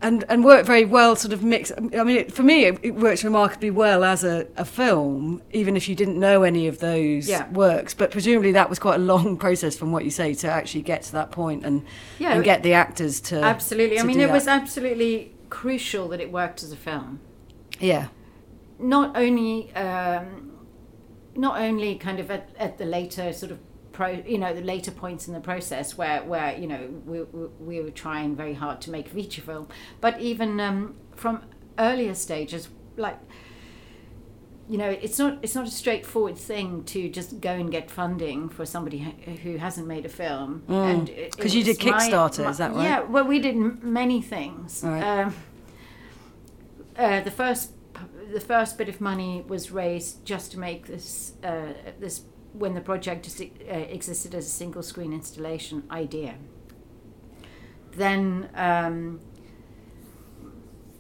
And, 0.00 0.25
and 0.28 0.45
work 0.45 0.64
very 0.64 0.85
well, 0.85 1.16
sort 1.16 1.33
of 1.33 1.42
mix. 1.42 1.73
I 1.76 1.80
mean, 1.80 2.18
it, 2.18 2.33
for 2.33 2.45
me, 2.45 2.66
it, 2.66 2.78
it 2.85 2.90
works 2.95 3.25
remarkably 3.25 3.73
well 3.73 4.04
as 4.04 4.23
a, 4.23 4.47
a 4.57 4.64
film, 4.64 5.42
even 5.50 5.76
if 5.76 5.88
you 5.88 5.97
didn't 5.97 6.21
know 6.21 6.45
any 6.45 6.68
of 6.68 6.78
those 6.78 7.28
Yeah. 7.28 7.50
works. 7.50 7.95
But 7.95 8.12
presumably, 8.12 8.52
that 8.52 8.68
was 8.71 8.78
quite 8.78 8.95
a 8.95 9.02
long 9.02 9.37
process 9.45 9.76
from 9.76 9.90
what 9.90 10.04
you 10.04 10.12
say 10.12 10.35
to 10.35 10.49
actually 10.49 10.83
get 10.83 11.02
to 11.04 11.12
that 11.12 11.33
point 11.33 11.64
and 11.66 11.85
Yeah, 12.21 12.35
and 12.35 12.45
get 12.45 12.62
the 12.62 12.75
actors 12.75 13.21
to 13.23 13.40
Absolutely. 13.42 13.99
I 13.99 14.04
mean, 14.04 14.21
it 14.21 14.28
that. 14.28 14.33
was 14.33 14.47
absolutely 14.47 15.35
crucial 15.50 16.07
that 16.11 16.21
it 16.21 16.30
worked 16.30 16.62
as 16.62 16.71
a 16.71 16.76
film. 16.76 17.18
yeah, 17.80 18.07
Not 18.78 19.16
only, 19.16 19.75
um, 19.75 20.52
not 21.35 21.61
only 21.61 21.97
kind 21.97 22.21
of 22.21 22.30
at, 22.30 22.50
at 22.57 22.78
the 22.78 22.85
later 22.85 23.33
sort 23.33 23.50
of 23.50 23.59
pro, 23.99 24.11
you 24.35 24.38
know, 24.38 24.55
the 24.55 24.62
later 24.75 24.93
points 24.93 25.26
in 25.28 25.35
the 25.35 25.40
process 25.40 25.99
where, 25.99 26.23
where 26.23 26.57
you 26.57 26.69
know, 26.73 26.83
we, 27.05 27.23
we, 27.23 27.47
we 27.69 27.81
were 27.85 27.90
trying 27.90 28.37
very 28.37 28.55
hard 28.55 28.81
to 28.83 28.90
make 28.93 29.07
a 29.07 29.11
feature 29.11 29.43
film, 29.43 29.67
but 30.00 30.21
even 30.21 30.61
um, 30.61 30.95
from 31.17 31.43
earlier 31.78 32.14
stages, 32.14 32.69
like. 32.97 33.19
You 34.71 34.76
know, 34.76 34.90
it's 34.90 35.19
not 35.19 35.38
it's 35.40 35.55
not 35.55 35.67
a 35.67 35.71
straightforward 35.71 36.37
thing 36.37 36.85
to 36.93 37.09
just 37.09 37.40
go 37.40 37.52
and 37.52 37.71
get 37.71 37.90
funding 37.90 38.50
for 38.50 38.67
somebody 38.67 38.99
who- 39.43 39.57
hasn't 39.57 39.87
made 39.87 40.05
a 40.05 40.11
film. 40.11 40.62
And 40.69 41.09
Mm. 41.09 41.31
'Cause 41.38 41.55
it 41.55 41.59
you 41.59 41.64
did 41.64 41.78
was 41.78 41.87
my- 41.87 41.90
Kickstarter, 41.93 42.45
my- 42.45 42.50
is 42.50 42.59
that 42.59 42.75
right? 42.75 42.85
Yeah, 42.85 43.00
well, 43.00 43.25
we 43.25 43.38
did 43.38 43.57
many 43.83 44.21
things. 44.21 44.83
Right. 44.85 45.02
Um, 45.02 45.35
uh, 46.99 47.21
the 47.28 47.31
first 47.31 47.71
the 48.35 48.40
first 48.40 48.76
bit 48.76 48.90
of 48.90 49.00
money 49.00 49.43
was 49.49 49.71
raised 49.73 50.23
just 50.26 50.52
to 50.52 50.59
make 50.59 50.87
this 50.87 51.33
uh, 51.43 51.73
this 51.99 52.25
when 52.59 52.75
the 52.75 52.81
project 52.81 53.27
is, 53.27 53.41
uh, 53.41 53.75
existed 53.75 54.35
as 54.35 54.47
a 54.47 54.50
single 54.50 54.83
screen 54.83 55.12
installation 55.12 55.83
idea. 55.91 56.35
Then, 57.93 58.50
um, 58.55 59.21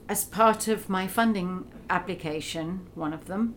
as 0.08 0.24
part 0.24 0.68
of 0.68 0.88
my 0.88 1.06
funding 1.06 1.70
application, 1.90 2.88
one 2.94 3.12
of 3.12 3.26
them, 3.26 3.54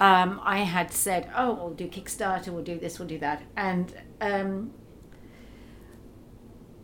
um, 0.00 0.40
I 0.44 0.58
had 0.58 0.92
said, 0.92 1.28
"Oh, 1.36 1.54
we'll 1.54 1.74
do 1.74 1.88
Kickstarter, 1.88 2.48
we'll 2.48 2.62
do 2.62 2.78
this, 2.78 2.98
we'll 2.98 3.08
do 3.08 3.18
that," 3.18 3.42
and 3.56 3.92
um, 4.20 4.70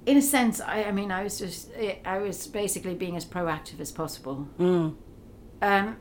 in 0.06 0.16
a 0.16 0.23
sense, 0.23 0.61
I, 0.61 0.85
I 0.85 0.92
mean, 0.92 1.11
I 1.11 1.23
was 1.23 1.38
just, 1.38 1.71
I 2.04 2.18
was 2.18 2.47
basically 2.47 2.94
being 2.94 3.16
as 3.16 3.25
proactive 3.25 3.80
as 3.80 3.90
possible. 3.92 4.49
mm. 4.59 4.97
Um, 5.62 5.97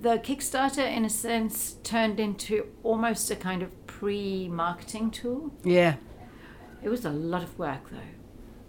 the 0.00 0.18
Kickstarter, 0.18 0.86
in 0.96 1.04
a 1.04 1.10
sense, 1.10 1.76
turned 1.82 2.18
into 2.20 2.66
almost 2.82 3.30
a 3.30 3.36
kind 3.36 3.62
of 3.62 3.70
pre-marketing 3.86 5.10
tool. 5.10 5.52
yeah, 5.64 5.94
It 6.82 6.88
was 6.88 7.04
a 7.04 7.10
lot 7.10 7.42
of 7.42 7.58
work, 7.58 7.90
though. 7.90 7.96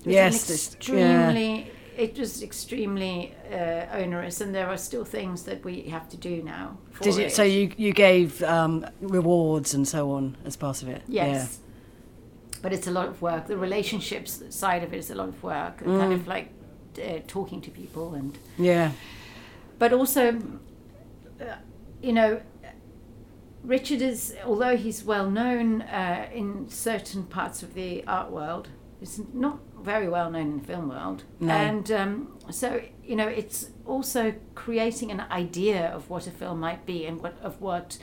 It 0.02 0.06
was 0.08 0.14
Yes, 0.14 0.50
extremely. 0.52 1.72
It 1.98 2.18
was 2.18 2.42
extremely 2.42 3.36
uh, 3.52 3.86
onerous, 3.94 4.42
and 4.42 4.56
there 4.56 4.68
are 4.68 4.78
still 4.78 5.06
things 5.06 5.44
that 5.44 5.64
we 5.64 5.82
have 5.84 6.08
to 6.10 6.18
do 6.18 6.42
now. 6.42 6.78
For 6.92 7.04
Did 7.04 7.16
you, 7.16 7.22
it. 7.26 7.32
so 7.34 7.44
you 7.44 7.72
you 7.78 7.94
gave 7.94 8.42
um, 8.44 8.86
rewards 9.02 9.74
and 9.74 9.88
so 9.88 10.12
on 10.12 10.38
as 10.46 10.56
part 10.56 10.82
of 10.82 10.88
it? 10.90 11.02
Yes. 11.08 11.60
But 12.62 12.72
it's 12.74 12.88
a 12.88 12.92
lot 12.92 13.08
of 13.08 13.22
work. 13.22 13.48
The 13.48 13.58
relationships 13.58 14.42
side 14.50 14.84
of 14.84 14.94
it 14.94 14.98
is 14.98 15.12
a 15.12 15.16
lot 15.16 15.28
of 15.30 15.44
work. 15.44 15.84
Mm. 15.84 16.00
Kind 16.00 16.14
of 16.14 16.28
like 16.28 16.48
uh, 16.98 17.20
talking 17.28 17.62
to 17.62 17.70
people 17.72 18.16
and 18.16 18.38
Yeah. 18.58 18.74
Yeah. 18.74 18.92
but 19.78 19.94
also, 19.94 20.40
you 22.02 22.14
know, 22.14 22.42
Richard 23.64 24.02
is, 24.02 24.36
although 24.44 24.76
he's 24.76 25.04
well 25.04 25.30
known 25.30 25.84
uh, 25.84 26.28
in 26.34 26.68
certain 26.70 27.24
parts 27.24 27.62
of 27.62 27.74
the 27.74 28.04
art 28.08 28.32
world, 28.32 28.70
is 29.02 29.22
not 29.34 29.60
very 29.80 30.08
well 30.08 30.30
known 30.30 30.48
in 30.48 30.58
the 30.60 30.66
film 30.66 30.90
world. 30.90 31.24
No. 31.40 31.54
And 31.54 31.92
um, 31.92 32.38
so, 32.50 32.82
you 33.04 33.16
know, 33.16 33.28
it's 33.28 33.70
also 33.86 34.34
creating 34.56 35.12
an 35.12 35.22
idea 35.32 35.88
of 35.88 36.10
what 36.10 36.28
a 36.28 36.32
film 36.32 36.60
might 36.60 36.86
be 36.86 37.06
and 37.06 37.22
what 37.22 37.38
of 37.42 37.62
what 37.62 37.98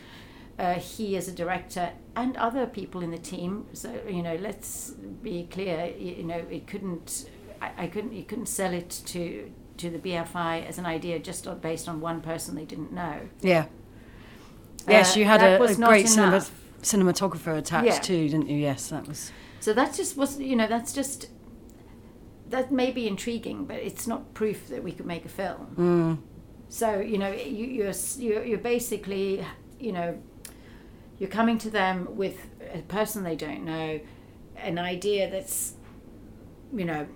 uh, 0.58 0.74
he 0.74 1.16
as 1.16 1.28
a 1.28 1.32
director 1.32 1.92
and 2.16 2.36
other 2.36 2.66
people 2.66 3.00
in 3.02 3.10
the 3.10 3.18
team. 3.18 3.66
So, 3.72 4.00
you 4.08 4.22
know, 4.22 4.36
let's 4.36 4.90
be 5.22 5.46
clear. 5.50 5.92
You, 5.96 6.14
you 6.16 6.24
know, 6.24 6.44
it 6.50 6.66
couldn't. 6.66 7.30
I, 7.60 7.70
I 7.78 7.86
couldn't. 7.86 8.12
You 8.12 8.24
couldn't 8.24 8.46
sell 8.46 8.72
it 8.72 8.90
to 9.06 9.52
to 9.78 9.90
the 9.90 9.98
BFI 9.98 10.66
as 10.66 10.78
an 10.78 10.86
idea 10.86 11.18
just 11.20 11.46
based 11.60 11.88
on 11.88 12.00
one 12.00 12.20
person 12.20 12.54
they 12.56 12.64
didn't 12.64 12.92
know. 12.92 13.28
Yeah. 13.40 13.66
Yes, 14.86 15.16
Uh, 15.16 15.20
you 15.20 15.24
had 15.24 15.42
a, 15.42 15.62
a 15.62 15.74
great 15.74 16.08
cinema, 16.08 16.44
cinematographer 16.82 17.56
attached 17.58 17.86
Yeah. 17.86 17.98
too, 18.00 18.28
didn't 18.28 18.48
you? 18.48 18.56
Yes, 18.56 18.88
that 18.90 19.06
was. 19.08 19.32
So 19.60 19.72
that 19.74 19.92
just 19.94 20.16
was, 20.16 20.38
you 20.38 20.56
know, 20.56 20.66
that's 20.66 20.92
just 20.92 21.28
that 22.48 22.72
may 22.72 22.90
be 22.90 23.06
intriguing, 23.06 23.64
but 23.66 23.76
it's 23.76 24.06
not 24.06 24.32
proof 24.32 24.68
that 24.68 24.82
we 24.82 24.92
could 24.92 25.04
make 25.06 25.24
a 25.24 25.28
film. 25.28 25.66
Mm, 25.76 26.18
So 26.70 27.00
you 27.00 27.18
know, 27.18 27.32
you, 27.32 27.66
you're 27.66 27.92
you're 28.18 28.44
you're 28.44 28.58
basically, 28.58 29.44
you 29.78 29.92
know, 29.92 30.18
you're 31.18 31.28
coming 31.30 31.58
to 31.58 31.70
them 31.70 32.08
with 32.16 32.46
a 32.72 32.82
person 32.82 33.24
they 33.24 33.36
don't 33.36 33.64
know, 33.64 34.00
an 34.56 34.78
idea 34.78 35.28
that's, 35.30 35.74
you 36.74 36.84
know, 36.84 37.06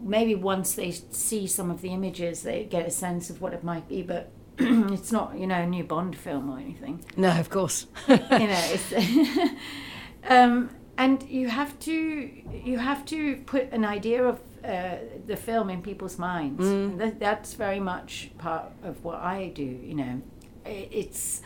maybe 0.00 0.34
once 0.34 0.74
they 0.74 0.90
see 0.90 1.46
some 1.46 1.70
of 1.70 1.80
the 1.82 1.90
images, 1.90 2.42
they 2.42 2.64
get 2.64 2.86
a 2.86 2.90
sense 2.90 3.30
of 3.30 3.40
what 3.40 3.52
it 3.52 3.62
might 3.62 3.88
be, 3.88 4.02
but. 4.02 4.30
it's 4.92 5.12
not, 5.12 5.38
you 5.38 5.46
know, 5.46 5.60
a 5.62 5.66
new 5.66 5.84
Bond 5.84 6.16
film 6.16 6.50
or 6.50 6.58
anything. 6.58 7.04
no, 7.16 7.30
of 7.38 7.48
course. 7.50 7.86
you 8.08 8.16
know 8.16 8.24
it's 8.76 8.92
um, 10.28 10.70
and 10.98 11.22
you 11.28 11.48
have 11.48 11.78
to 11.80 12.30
you 12.64 12.78
have 12.78 13.04
to 13.06 13.36
put 13.46 13.70
an 13.72 13.84
idea 13.84 14.22
of 14.24 14.40
uh, 14.64 14.96
the 15.26 15.36
film 15.36 15.70
in 15.70 15.82
people's 15.82 16.18
minds 16.18 16.64
Mm. 16.64 16.98
That, 16.98 17.18
that's 17.18 17.54
very 17.54 17.80
much 17.80 18.30
part 18.38 18.66
of 18.84 19.02
what 19.04 19.18
I 19.18 19.48
do 19.54 19.64
you 19.64 19.94
know 19.94 20.22
it's 20.64 21.42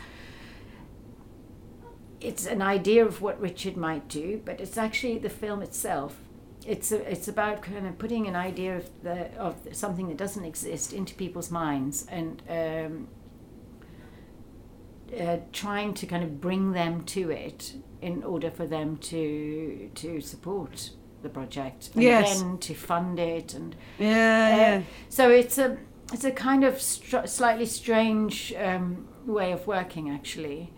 it's 2.21 2.45
an 2.45 2.61
idea 2.61 3.05
of 3.05 3.21
what 3.21 3.39
Richard 3.39 3.77
might 3.77 4.07
do 4.07 4.41
but 4.45 4.59
it's 4.59 4.77
actually 4.77 5.17
the 5.17 5.29
film 5.29 5.61
itself 5.61 6.17
it's 6.67 6.91
a, 6.91 6.97
it's 7.11 7.27
about 7.29 7.61
kind 7.61 7.87
of 7.87 7.97
putting 7.97 8.27
an 8.27 8.35
idea 8.35 8.75
of 8.77 8.85
the 9.03 9.17
of 9.37 9.55
something 9.71 10.07
that 10.09 10.17
doesn't 10.17 10.45
exist 10.45 10.93
into 10.93 11.15
people's 11.15 11.49
minds 11.49 12.05
and 12.11 12.41
um, 12.49 13.07
uh, 15.19 15.37
trying 15.53 15.93
to 15.93 16.05
kind 16.05 16.23
of 16.23 16.41
bring 16.41 16.73
them 16.73 17.03
to 17.05 17.31
it 17.31 17.73
in 18.01 18.23
order 18.23 18.51
for 18.51 18.67
them 18.67 18.97
to 18.97 19.89
to 19.95 20.21
support 20.21 20.91
the 21.23 21.29
project 21.29 21.89
and 21.93 22.03
Yes. 22.03 22.41
then 22.41 22.57
to 22.59 22.73
fund 22.73 23.17
it 23.17 23.53
and 23.53 23.75
Yeah, 23.97 24.55
yeah. 24.57 24.81
so 25.09 25.29
it's 25.31 25.57
a 25.57 25.77
it's 26.13 26.23
a 26.25 26.31
kind 26.31 26.63
of 26.63 26.79
str- 26.81 27.25
slightly 27.25 27.65
strange 27.65 28.53
um, 28.53 29.07
way 29.25 29.51
of 29.51 29.65
working 29.67 30.09
actually 30.09 30.71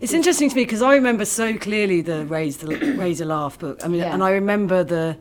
It's 0.00 0.12
interesting 0.12 0.50
to 0.50 0.56
me 0.56 0.64
because 0.64 0.82
I 0.82 0.94
remember 0.94 1.24
so 1.24 1.56
clearly 1.56 2.00
the 2.02 2.26
raise 2.26 2.58
the 2.58 2.68
Ray's 2.98 3.20
a 3.20 3.24
Laugh 3.24 3.58
book. 3.58 3.80
I 3.84 3.88
mean, 3.88 4.00
Yeah. 4.00 4.12
and 4.14 4.22
I 4.22 4.30
remember 4.32 4.84
the 4.84 5.16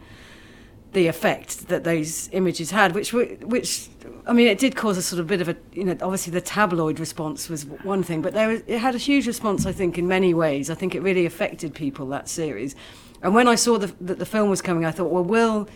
the 0.94 1.08
effect 1.08 1.70
that 1.70 1.84
those 1.84 2.30
images 2.34 2.70
had, 2.70 2.94
which 2.94 3.14
were- 3.14 3.36
which 3.42 3.90
I 4.28 4.32
mean, 4.34 4.48
it 4.48 4.60
did 4.60 4.76
cause 4.76 4.96
a 4.96 5.02
sort 5.02 5.20
of 5.20 5.26
bit 5.28 5.42
of 5.42 5.50
a 5.50 5.56
you 5.74 5.84
know 5.84 5.96
obviously 6.02 6.32
the 6.32 6.42
tabloid 6.42 7.00
response 7.00 7.50
was 7.50 7.66
one 7.66 8.04
thing, 8.04 8.22
but 8.22 8.34
there 8.34 8.48
was, 8.50 8.62
it 8.68 8.78
had 8.80 8.94
a 8.94 9.00
huge 9.00 9.26
response. 9.28 9.66
I 9.66 9.72
think 9.72 9.98
in 9.98 10.08
many 10.08 10.34
ways. 10.34 10.70
I 10.70 10.76
think 10.76 10.94
it 10.96 11.02
really 11.02 11.26
affected 11.26 11.74
people 11.74 12.06
that 12.10 12.30
series. 12.30 12.76
And 13.24 13.34
when 13.34 13.48
I 13.48 13.56
saw 13.56 13.78
the, 13.78 13.88
that 14.02 14.20
the 14.20 14.26
film 14.26 14.50
was 14.50 14.62
coming, 14.62 14.86
I 14.86 14.92
thought, 14.92 15.10
well, 15.10 15.24
will 15.24 15.68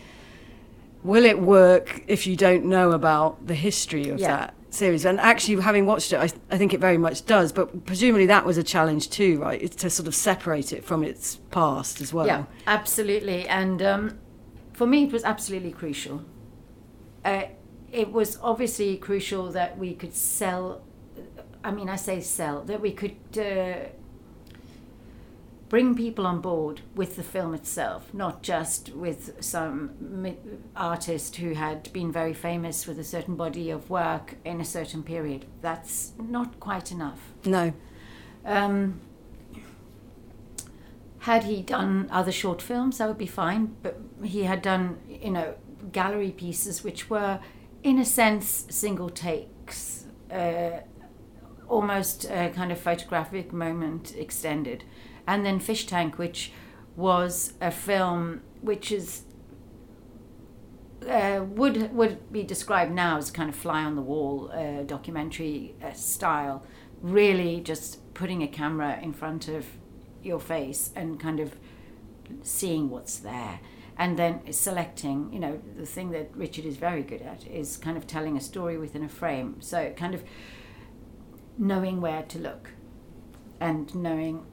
will 1.04 1.26
it 1.26 1.40
work 1.40 2.04
if 2.08 2.28
you 2.28 2.36
don't 2.36 2.66
know 2.66 2.92
about 2.92 3.48
the 3.48 3.56
history 3.56 4.10
of 4.10 4.20
Yeah. 4.20 4.28
that 4.38 4.54
series? 4.70 5.06
And 5.06 5.20
actually, 5.20 5.62
having 5.62 5.86
watched 5.86 6.14
it, 6.14 6.18
I, 6.18 6.30
I 6.54 6.58
think 6.58 6.74
it 6.74 6.80
very 6.80 6.98
much 6.98 7.26
does. 7.26 7.52
But 7.52 7.86
presumably, 7.86 8.26
that 8.28 8.46
was 8.46 8.58
a 8.58 8.64
challenge 8.64 9.10
too, 9.10 9.40
right? 9.42 9.62
It's 9.62 9.76
to 9.78 9.90
sort 9.90 10.08
of 10.08 10.16
separate 10.16 10.72
it 10.74 10.84
from 10.84 11.04
its 11.04 11.38
past 11.52 12.02
as 12.02 12.14
well. 12.14 12.28
Yeah, 12.28 12.46
absolutely. 12.66 13.48
And 13.48 13.82
um, 13.82 14.20
for 14.74 14.88
me, 14.88 15.06
it 15.06 15.12
was 15.12 15.24
absolutely 15.24 15.72
crucial. 15.72 16.24
Uh, 17.24 17.44
it 17.92 18.12
was 18.12 18.38
obviously 18.42 18.98
crucial 18.98 19.52
that 19.52 19.78
we 19.78 19.94
could 19.94 20.14
sell. 20.14 20.82
I 21.64 21.72
mean, 21.72 21.90
I 21.90 21.96
say 21.96 22.22
sell 22.22 22.64
that 22.64 22.82
we 22.82 22.92
could 22.92 23.18
uh, 23.38 23.90
bring 25.70 25.96
people 25.96 26.26
on 26.26 26.40
board 26.40 26.82
with 26.96 27.16
the 27.16 27.24
film 27.24 27.54
itself, 27.54 28.14
not 28.14 28.42
just 28.42 28.90
with 28.94 29.44
some 29.44 30.36
artist 30.76 31.36
who 31.38 31.54
had 31.54 31.92
been 31.92 32.12
very 32.12 32.34
famous 32.34 32.88
with 32.88 32.98
a 33.00 33.04
certain 33.04 33.36
body 33.36 33.70
of 33.70 33.90
work 33.90 34.36
in 34.46 34.62
a 34.62 34.66
certain 34.66 35.04
period. 35.04 35.46
That's 35.62 36.14
not 36.18 36.60
quite 36.60 36.92
enough. 36.92 37.20
No. 37.46 37.74
Um, 38.46 39.02
had 41.20 41.44
he 41.44 41.62
done 41.62 42.08
other 42.12 42.32
short 42.32 42.62
films, 42.62 43.00
that 43.00 43.08
would 43.10 43.18
be 43.18 43.28
fine. 43.28 43.76
But 43.84 44.00
he 44.24 44.44
had 44.44 44.62
done, 44.62 45.00
you 45.10 45.32
know, 45.32 45.56
gallery 45.92 46.32
pieces 46.32 46.84
which 46.84 47.10
were, 47.10 47.40
in 47.84 48.00
a 48.00 48.06
sense, 48.06 48.66
single 48.70 49.10
takes, 49.10 50.06
uh, 50.32 50.80
almost 51.68 52.24
a 52.26 52.50
kind 52.56 52.72
of 52.72 52.80
photographic 52.80 53.52
moment 53.52 54.16
extended. 54.16 54.86
And 55.28 55.46
then 55.46 55.60
Fish 55.60 55.86
Tank, 55.86 56.18
which 56.18 56.52
was 56.96 57.54
a 57.62 57.70
film 57.70 58.42
which 58.62 58.92
is 58.92 59.24
uh, 61.08 61.44
would 61.48 61.94
would 61.94 62.32
be 62.32 62.44
described 62.44 62.92
now 62.92 63.18
as 63.18 63.30
kind 63.30 63.50
of 63.50 63.56
fly 63.56 63.84
on 63.84 63.96
the 63.96 64.02
wall 64.02 64.52
uh, 64.52 64.84
documentary 64.84 65.76
uh, 65.84 65.94
style. 65.94 66.64
Really, 67.02 67.62
just 67.62 68.14
putting 68.14 68.42
a 68.42 68.48
camera 68.48 69.00
in 69.02 69.14
front 69.14 69.48
of 69.48 69.66
your 70.24 70.40
face 70.40 70.92
and 70.96 71.20
kind 71.20 71.40
of 71.40 71.56
seeing 72.42 72.90
what's 72.90 73.18
there, 73.20 73.60
and 73.98 74.18
then 74.18 74.52
selecting. 74.52 75.32
You 75.32 75.40
know, 75.40 75.62
the 75.78 75.86
thing 75.86 76.12
that 76.12 76.32
Richard 76.36 76.66
is 76.66 76.78
very 76.78 77.04
good 77.04 77.22
at 77.22 77.46
is 77.48 77.78
kind 77.78 77.98
of 77.98 78.08
telling 78.08 78.36
a 78.36 78.42
story 78.42 78.78
within 78.78 79.04
a 79.04 79.10
frame. 79.10 79.58
So 79.60 79.94
kind 79.96 80.16
of 80.16 80.24
knowing 81.58 82.02
where 82.02 82.24
to 82.24 82.40
look, 82.40 82.72
and 83.60 83.94
knowing 83.94 84.46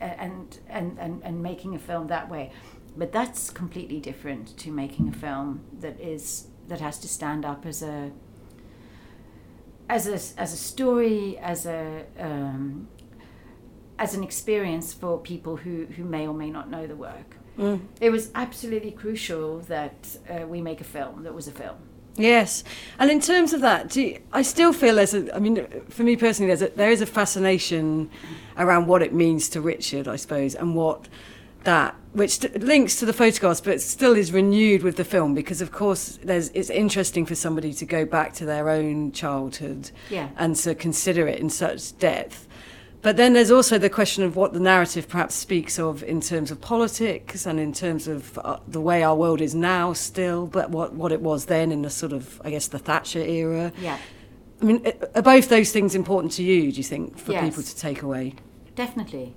and, 0.00 0.58
and 0.68 0.98
and 0.98 1.22
and 1.22 1.42
making 1.42 1.74
a 1.74 1.78
film 1.78 2.06
that 2.08 2.30
way. 2.30 2.52
But 2.96 3.12
that's 3.12 3.50
completely 3.50 4.00
different 4.00 4.56
to 4.58 4.70
making 4.70 5.08
a 5.08 5.12
film 5.12 5.60
that 5.80 6.00
is 6.00 6.48
that 6.68 6.80
has 6.80 6.98
to 7.00 7.08
stand 7.08 7.44
up 7.44 7.66
as 7.66 7.82
a 7.82 8.12
as 9.88 10.06
a 10.06 10.40
as 10.40 10.52
a 10.52 10.56
story 10.56 11.38
as 11.38 11.66
a 11.66 12.04
um, 12.18 12.88
as 13.98 14.14
an 14.14 14.22
experience 14.22 14.92
for 14.92 15.18
people 15.18 15.56
who 15.56 15.86
who 15.86 16.04
may 16.04 16.26
or 16.26 16.34
may 16.34 16.50
not 16.50 16.70
know 16.70 16.86
the 16.86 16.96
work. 16.96 17.36
Mm. 17.58 17.80
it 18.00 18.10
was 18.10 18.30
absolutely 18.36 18.92
crucial 18.92 19.58
that 19.62 20.16
uh, 20.30 20.46
we 20.46 20.62
make 20.62 20.80
a 20.80 20.84
film 20.84 21.24
that 21.24 21.34
was 21.34 21.48
a 21.48 21.50
film 21.50 21.87
Yes, 22.18 22.64
and 22.98 23.10
in 23.10 23.20
terms 23.20 23.52
of 23.52 23.60
that, 23.60 23.88
do 23.90 24.02
you, 24.02 24.20
I 24.32 24.42
still 24.42 24.72
feel 24.72 24.96
there's 24.96 25.14
a. 25.14 25.34
I 25.34 25.38
mean, 25.38 25.66
for 25.88 26.02
me 26.02 26.16
personally, 26.16 26.48
there's 26.48 26.62
a, 26.62 26.74
there 26.74 26.90
is 26.90 27.00
a 27.00 27.06
fascination 27.06 28.10
around 28.56 28.86
what 28.86 29.02
it 29.02 29.12
means 29.12 29.48
to 29.50 29.60
Richard, 29.60 30.08
I 30.08 30.16
suppose, 30.16 30.54
and 30.54 30.74
what 30.74 31.08
that 31.64 31.94
which 32.12 32.38
st- 32.38 32.62
links 32.62 32.96
to 32.96 33.06
the 33.06 33.12
photographs, 33.12 33.60
but 33.60 33.80
still 33.80 34.16
is 34.16 34.32
renewed 34.32 34.82
with 34.82 34.96
the 34.96 35.04
film 35.04 35.34
because, 35.34 35.60
of 35.60 35.70
course, 35.70 36.18
there's 36.22 36.48
it's 36.50 36.70
interesting 36.70 37.26
for 37.26 37.34
somebody 37.34 37.72
to 37.74 37.84
go 37.84 38.04
back 38.04 38.32
to 38.34 38.44
their 38.44 38.68
own 38.68 39.12
childhood 39.12 39.90
yeah 40.10 40.28
and 40.36 40.56
to 40.56 40.74
consider 40.74 41.28
it 41.28 41.38
in 41.38 41.50
such 41.50 41.96
depth. 41.98 42.48
But 43.00 43.16
then 43.16 43.32
there's 43.32 43.50
also 43.52 43.78
the 43.78 43.88
question 43.90 44.24
of 44.24 44.34
what 44.34 44.52
the 44.52 44.60
narrative 44.60 45.08
perhaps 45.08 45.34
speaks 45.36 45.78
of 45.78 46.02
in 46.02 46.20
terms 46.20 46.50
of 46.50 46.60
politics 46.60 47.46
and 47.46 47.60
in 47.60 47.72
terms 47.72 48.08
of 48.08 48.38
uh, 48.38 48.58
the 48.66 48.80
way 48.80 49.02
our 49.04 49.14
world 49.14 49.40
is 49.40 49.54
now 49.54 49.92
still, 49.92 50.46
but 50.46 50.70
what, 50.70 50.94
what 50.94 51.12
it 51.12 51.20
was 51.20 51.44
then 51.46 51.70
in 51.70 51.82
the 51.82 51.90
sort 51.90 52.12
of, 52.12 52.40
I 52.44 52.50
guess, 52.50 52.66
the 52.68 52.78
Thatcher 52.78 53.20
era. 53.20 53.72
yeah 53.80 53.98
I 54.60 54.64
mean, 54.64 54.84
are 55.14 55.22
both 55.22 55.48
those 55.48 55.70
things 55.70 55.94
important 55.94 56.32
to 56.32 56.42
you, 56.42 56.72
do 56.72 56.78
you 56.78 56.82
think, 56.82 57.16
for 57.16 57.30
Yes. 57.32 57.44
people 57.44 57.62
to 57.62 57.76
take 57.76 58.02
away? 58.02 58.34
definitely 58.74 59.34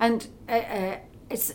and 0.00 0.28
uh, 0.48 0.52
uh, 0.52 0.96
it's 1.28 1.54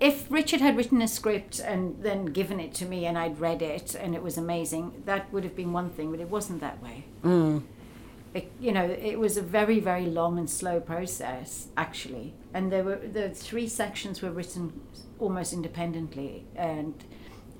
if 0.00 0.30
richard 0.30 0.60
had 0.62 0.76
written 0.78 1.02
a 1.02 1.08
script 1.08 1.60
and 1.60 2.02
then 2.02 2.24
given 2.24 2.58
it 2.58 2.72
to 2.72 2.86
me 2.86 3.04
and 3.04 3.18
i'd 3.18 3.38
read 3.38 3.60
it 3.60 3.94
and 3.94 4.14
it 4.14 4.22
was 4.22 4.38
amazing 4.38 5.02
that 5.04 5.30
would 5.30 5.44
have 5.44 5.54
been 5.54 5.72
one 5.74 5.90
thing 5.90 6.10
but 6.10 6.20
it 6.20 6.28
wasn't 6.30 6.58
that 6.60 6.82
way 6.82 7.04
Mm. 7.22 7.62
It, 8.34 8.50
you 8.60 8.72
know, 8.72 8.84
it 8.84 9.18
was 9.18 9.36
a 9.36 9.42
very, 9.42 9.80
very 9.80 10.06
long 10.06 10.38
and 10.38 10.48
slow 10.50 10.80
process, 10.80 11.68
actually. 11.76 12.34
And 12.54 12.70
there 12.70 12.84
were 12.84 12.96
the 12.96 13.30
three 13.30 13.68
sections 13.68 14.20
were 14.22 14.30
written 14.30 14.80
almost 15.18 15.52
independently, 15.52 16.44
and 16.54 16.94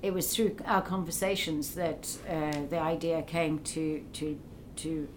it 0.01 0.13
was 0.13 0.33
through 0.33 0.55
our 0.65 0.81
conversations 0.81 1.75
that 1.75 2.17
uh, 2.29 2.65
the 2.69 2.79
idea 2.79 3.21
came 3.23 3.59
to 3.59 4.03
to 4.13 4.39
to 4.77 5.07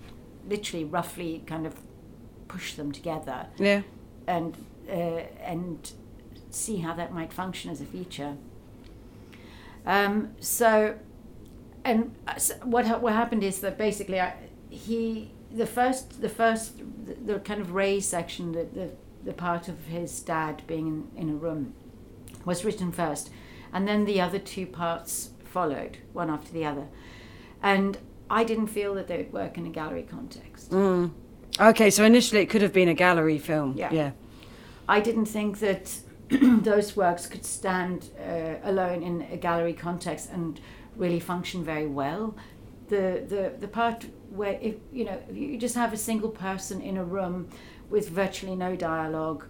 literally 0.48 0.84
roughly 0.84 1.42
kind 1.46 1.66
of 1.66 1.74
push 2.48 2.74
them 2.74 2.90
together 2.92 3.46
Yeah. 3.58 3.82
and 4.26 4.56
uh, 4.88 5.22
and 5.44 5.92
see 6.50 6.78
how 6.78 6.94
that 6.94 7.14
might 7.14 7.32
function 7.32 7.70
as 7.70 7.80
a 7.80 7.84
feature. 7.84 8.36
Um, 9.86 10.34
so, 10.40 10.96
and 11.84 12.14
uh, 12.26 12.34
what 12.64 12.86
ha- 12.86 12.98
what 12.98 13.12
happened 13.12 13.42
is 13.44 13.60
that 13.60 13.78
basically 13.78 14.20
I, 14.20 14.34
he 14.70 15.30
the 15.54 15.66
first 15.66 16.20
the 16.20 16.28
first 16.28 16.78
the, 16.78 17.34
the 17.34 17.40
kind 17.40 17.60
of 17.60 17.72
Ray 17.72 18.00
section 18.00 18.52
the, 18.52 18.64
the 18.64 18.90
the 19.24 19.32
part 19.32 19.68
of 19.68 19.86
his 19.86 20.20
dad 20.20 20.62
being 20.66 21.08
in, 21.16 21.28
in 21.28 21.30
a 21.30 21.34
room 21.34 21.74
was 22.44 22.64
written 22.64 22.90
first, 22.90 23.30
and 23.72 23.86
then 23.86 24.04
the 24.04 24.20
other 24.20 24.38
two 24.38 24.66
parts 24.66 25.30
followed 25.44 25.98
one 26.12 26.30
after 26.30 26.52
the 26.52 26.64
other, 26.64 26.88
and 27.62 27.98
I 28.30 28.44
didn't 28.44 28.68
feel 28.68 28.94
that 28.94 29.08
they 29.08 29.18
would 29.18 29.32
work 29.32 29.58
in 29.58 29.66
a 29.66 29.70
gallery 29.70 30.06
context. 30.08 30.70
Mm. 30.70 31.12
Okay, 31.60 31.90
so 31.90 32.04
initially 32.04 32.40
it 32.40 32.46
could 32.48 32.62
have 32.62 32.72
been 32.72 32.88
a 32.88 32.94
gallery 32.94 33.38
film. 33.38 33.74
Yeah. 33.76 33.92
Yeah. 33.92 34.10
I 34.88 35.00
didn't 35.00 35.26
think 35.26 35.58
that 35.58 35.98
those 36.30 36.96
works 36.96 37.26
could 37.26 37.44
stand 37.44 38.08
uh, 38.18 38.54
alone 38.64 39.02
in 39.02 39.22
a 39.30 39.36
gallery 39.36 39.74
context 39.74 40.30
and 40.30 40.60
really 40.96 41.20
function 41.20 41.62
very 41.62 41.86
well. 41.86 42.34
The, 42.88 43.24
the, 43.26 43.52
the 43.60 43.68
part 43.68 44.06
where 44.30 44.58
if 44.60 44.74
you 44.92 45.04
know 45.04 45.18
if 45.30 45.36
you 45.36 45.56
just 45.58 45.74
have 45.74 45.92
a 45.92 45.96
single 45.96 46.28
person 46.30 46.80
in 46.80 46.96
a 46.96 47.04
room 47.04 47.48
with 47.90 48.08
virtually 48.08 48.56
no 48.56 48.76
dialogue, 48.76 49.44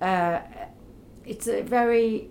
uh, 0.00 0.40
it's 1.24 1.46
a 1.48 1.62
very 1.62 2.30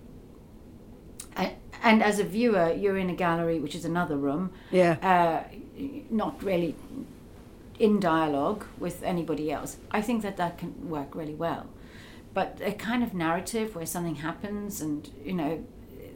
and 1.83 2.01
as 2.01 2.19
a 2.19 2.23
viewer 2.23 2.71
you're 2.73 2.97
in 2.97 3.09
a 3.09 3.13
gallery 3.15 3.59
which 3.59 3.75
is 3.75 3.85
another 3.85 4.17
room 4.17 4.51
Yeah. 4.71 4.97
uh, 5.01 5.43
not 6.09 6.41
really 6.43 6.75
in 7.79 7.99
dialogue 7.99 8.65
with 8.79 9.03
anybody 9.03 9.51
else. 9.51 9.77
I 9.91 10.01
think 10.01 10.23
that 10.23 10.37
that 10.37 10.57
can 10.57 10.89
work 10.89 11.13
really 11.13 11.35
well. 11.35 11.67
But 12.33 12.59
a 12.63 12.71
kind 12.71 13.03
of 13.03 13.13
narrative 13.13 13.75
where 13.75 13.85
something 13.85 14.15
happens 14.15 14.81
and, 14.81 15.07
you 15.23 15.33
know, 15.33 15.63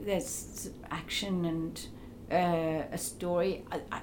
there's 0.03 0.71
action 0.89 1.45
and 1.45 1.79
uh, 2.31 2.83
a 2.91 2.97
story, 2.97 3.63
I, 3.71 3.81
I, 3.91 4.01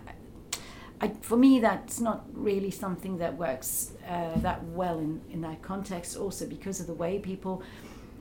I, 1.00 1.08
for 1.22 1.36
me, 1.36 1.60
that's 1.60 2.00
not 2.00 2.24
really 2.32 2.70
something 2.70 3.18
that 3.18 3.36
works 3.36 3.92
uh, 4.08 4.38
that 4.40 4.64
well 4.64 4.98
in, 4.98 5.20
in 5.30 5.40
that 5.42 5.62
context, 5.62 6.16
also 6.16 6.46
because 6.46 6.80
of 6.80 6.86
the 6.86 6.94
way 6.94 7.18
people. 7.18 7.62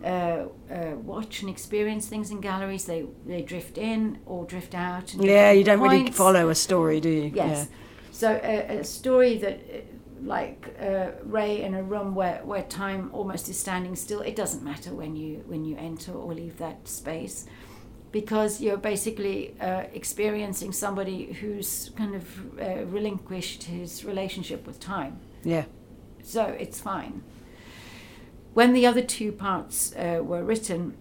Uh, 0.04 0.46
uh, 0.72 0.92
watch 1.04 1.42
and 1.42 1.50
experience 1.50 2.08
things 2.08 2.30
in 2.30 2.40
galleries. 2.40 2.86
They 2.86 3.08
they 3.26 3.42
drift 3.42 3.80
in 3.80 4.20
or 4.28 4.46
drift 4.46 4.76
out. 4.76 5.16
Yeah, 5.16 5.52
you 5.52 5.64
don't 5.64 5.82
really 5.82 6.12
follow 6.12 6.50
a 6.50 6.56
story, 6.56 7.00
do 7.00 7.10
you? 7.10 7.32
Yes. 7.34 7.68
So 8.12 8.40
a, 8.44 8.80
a 8.80 8.84
story 8.84 9.38
that, 9.40 9.60
uh, 9.60 9.82
like 10.22 10.76
uh, 10.80 11.12
Ray 11.24 11.64
in 11.64 11.74
a 11.74 11.82
room 11.82 12.14
where, 12.16 12.42
where 12.44 12.64
time 12.64 13.10
almost 13.12 13.50
is 13.50 13.58
standing 13.58 13.96
still, 13.96 14.22
it 14.22 14.36
doesn't 14.36 14.64
matter 14.64 14.94
when 14.94 15.16
you 15.16 15.44
when 15.48 15.66
you 15.66 15.76
enter 15.78 16.12
or 16.14 16.34
leave 16.34 16.58
that 16.58 16.88
space, 16.88 17.48
because 18.12 18.62
you're 18.62 18.78
basically 18.78 19.56
uh, 19.60 19.84
experiencing 19.94 20.72
somebody 20.72 21.34
who's 21.34 21.92
kind 21.96 22.16
of 22.16 22.60
uh, 22.60 22.86
relinquished 22.86 23.64
his 23.64 24.04
relationship 24.06 24.66
with 24.66 24.80
time. 24.80 25.20
Yeah. 25.44 25.66
So 26.24 26.44
it's 26.46 26.80
fine. 26.80 27.24
when 28.58 28.74
the 28.74 28.88
other 28.88 29.04
two 29.04 29.32
parts 29.32 29.96
uh, 29.96 30.20
were 30.24 30.44
written, 30.44 30.98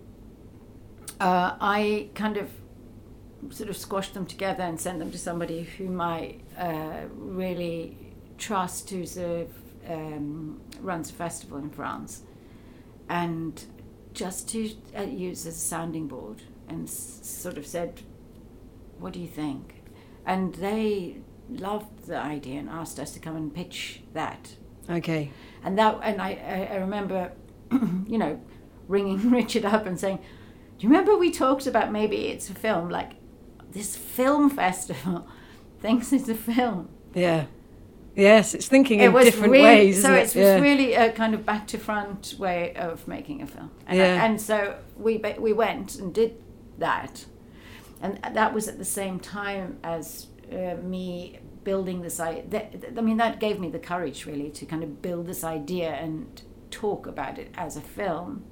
uh, 1.19 1.57
I 1.59 2.11
kind 2.15 2.37
of 2.37 2.51
sort 3.49 3.71
of 3.71 3.79
squashed 3.79 4.13
them 4.13 4.27
together 4.27 4.63
and 4.63 4.79
sent 4.79 4.99
them 4.99 5.11
to 5.11 5.17
somebody 5.19 5.63
whom 5.63 5.99
I 5.99 6.37
uh, 6.59 7.05
really 7.15 7.97
trust, 8.37 8.91
who's 8.91 9.17
a, 9.17 9.47
um, 9.89 10.61
runs 10.83 11.09
a 11.09 11.15
festival 11.15 11.57
in 11.57 11.71
France, 11.71 12.25
and 13.09 13.65
just 14.13 14.51
to 14.51 14.71
uh, 14.95 15.05
use 15.05 15.47
as 15.47 15.57
a 15.57 15.59
sounding 15.59 16.09
board, 16.09 16.43
and 16.69 16.89
s- 16.89 17.21
sort 17.23 17.59
of 17.59 17.67
said, 17.67 18.03
"What 18.99 19.13
do 19.13 19.21
you 19.21 19.29
think?" 19.29 19.83
And 20.25 20.55
they 20.57 21.19
loved 21.49 22.07
the 22.07 22.17
idea 22.19 22.59
and 22.59 22.69
asked 22.69 22.99
us 22.99 23.13
to 23.13 23.21
come 23.21 23.37
and 23.37 23.55
pitch 23.55 24.01
that 24.15 24.57
Okay. 24.91 25.31
and 25.65 25.79
that 25.79 25.99
and 26.03 26.21
I, 26.21 26.31
I, 26.71 26.75
I 26.75 26.77
remember 26.79 27.31
you 27.73 28.19
know 28.19 28.41
ringing 28.89 29.31
richard 29.39 29.65
up 29.65 29.87
and 29.87 29.99
saying 29.99 30.17
do 30.19 30.85
you 30.85 30.89
remember 30.89 31.17
we 31.17 31.31
talked 31.31 31.69
about 31.69 31.93
maybe 31.93 32.27
it's 32.29 32.51
a 32.51 32.55
film 32.55 32.89
like 32.91 33.13
this 33.71 33.95
film 33.97 34.51
festival 34.51 35.29
thinks 35.81 36.13
it's 36.13 36.29
a 36.29 36.35
film 36.35 36.89
Yeah. 37.15 37.45
Yes, 38.17 38.55
it's 38.55 38.67
thinking 38.67 38.99
in 39.01 39.05
it 39.11 39.13
was 39.13 39.27
different 39.27 39.53
really, 39.53 39.65
ways. 39.65 40.03
so 40.03 40.13
it 40.15 40.17
it? 40.17 40.23
was 40.23 40.35
yeah. 40.35 40.59
really 40.59 40.95
a 40.95 41.13
kind 41.13 41.33
of 41.35 41.45
back 41.47 41.67
to 41.69 41.79
front 41.79 42.35
way 42.41 42.75
of 42.75 43.07
making 43.07 43.41
a 43.43 43.47
film 43.47 43.71
and, 43.87 44.01
I- 44.01 44.05
Yeah. 44.05 44.25
and 44.25 44.41
so 44.41 44.79
we 44.97 45.19
we 45.39 45.53
went 45.53 45.95
and 46.01 46.13
did 46.13 46.43
that 46.79 47.27
and 48.03 48.19
that 48.35 48.53
was 48.53 48.69
at 48.69 48.77
the 48.79 48.85
same 48.85 49.19
time 49.19 49.79
as 49.83 50.27
uh, 50.53 50.75
me 50.83 51.39
building 51.65 52.03
this 52.03 52.21
idea. 52.21 52.69
I 52.97 53.01
mean, 53.01 53.17
that 53.17 53.41
gave 53.41 53.59
me 53.59 53.71
the 53.71 53.79
courage 53.79 54.27
really 54.27 54.51
to 54.51 54.67
kind 54.67 54.83
of 54.85 55.01
build 55.01 55.27
this 55.27 55.43
idea 55.43 55.95
and 55.95 56.43
talk 56.71 57.07
about 57.07 57.39
it 57.39 57.51
as 57.57 57.77
a 57.77 57.81
film, 57.81 58.45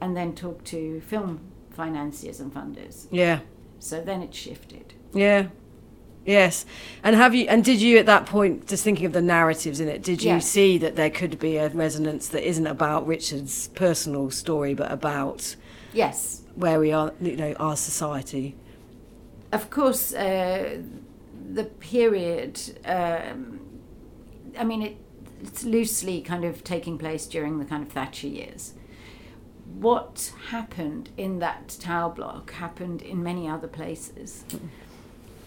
and 0.00 0.16
then 0.16 0.34
talk 0.34 0.64
to 0.64 1.00
film 1.02 1.40
financiers 1.70 2.40
and 2.40 2.52
funders. 2.52 3.06
yeah. 3.10 3.40
So 3.80 4.00
then 4.00 4.22
it 4.22 4.34
shifted. 4.34 4.94
Yeah. 5.12 5.48
Yes. 6.24 6.66
And 7.04 7.14
have 7.14 7.34
you 7.34 7.46
and 7.48 7.64
did 7.64 7.80
you 7.80 7.98
at 7.98 8.06
that 8.06 8.26
point 8.26 8.66
just 8.66 8.82
thinking 8.82 9.06
of 9.06 9.12
the 9.12 9.22
narratives 9.22 9.78
in 9.78 9.88
it, 9.88 10.02
did 10.02 10.22
you 10.22 10.30
Yes. 10.32 10.48
see 10.48 10.78
that 10.78 10.96
there 10.96 11.10
could 11.10 11.38
be 11.38 11.56
a 11.58 11.68
resonance 11.68 12.28
that 12.28 12.46
isn't 12.48 12.66
about 12.66 13.06
Richard's 13.06 13.68
personal 13.68 14.30
story 14.30 14.74
but 14.74 14.90
about 14.90 15.54
Yes, 15.92 16.42
where 16.58 16.80
we 16.80 16.92
are, 16.92 17.12
you 17.20 17.36
know, 17.36 17.52
our 17.54 17.76
society? 17.76 18.56
of 19.52 19.70
course, 19.70 20.12
uh, 20.12 20.82
the 21.52 21.64
period. 21.64 22.60
Um, 22.84 23.60
I 24.58 24.64
mean, 24.64 24.82
it, 24.82 24.96
it's 25.40 25.64
loosely 25.64 26.20
kind 26.20 26.44
of 26.44 26.64
taking 26.64 26.98
place 26.98 27.26
during 27.26 27.58
the 27.58 27.64
kind 27.64 27.82
of 27.86 27.92
Thatcher 27.92 28.28
years. 28.28 28.74
What 29.78 30.32
happened 30.48 31.10
in 31.16 31.38
that 31.38 31.76
tower 31.80 32.10
block 32.10 32.52
happened 32.52 33.02
in 33.02 33.22
many 33.22 33.48
other 33.48 33.68
places. 33.68 34.44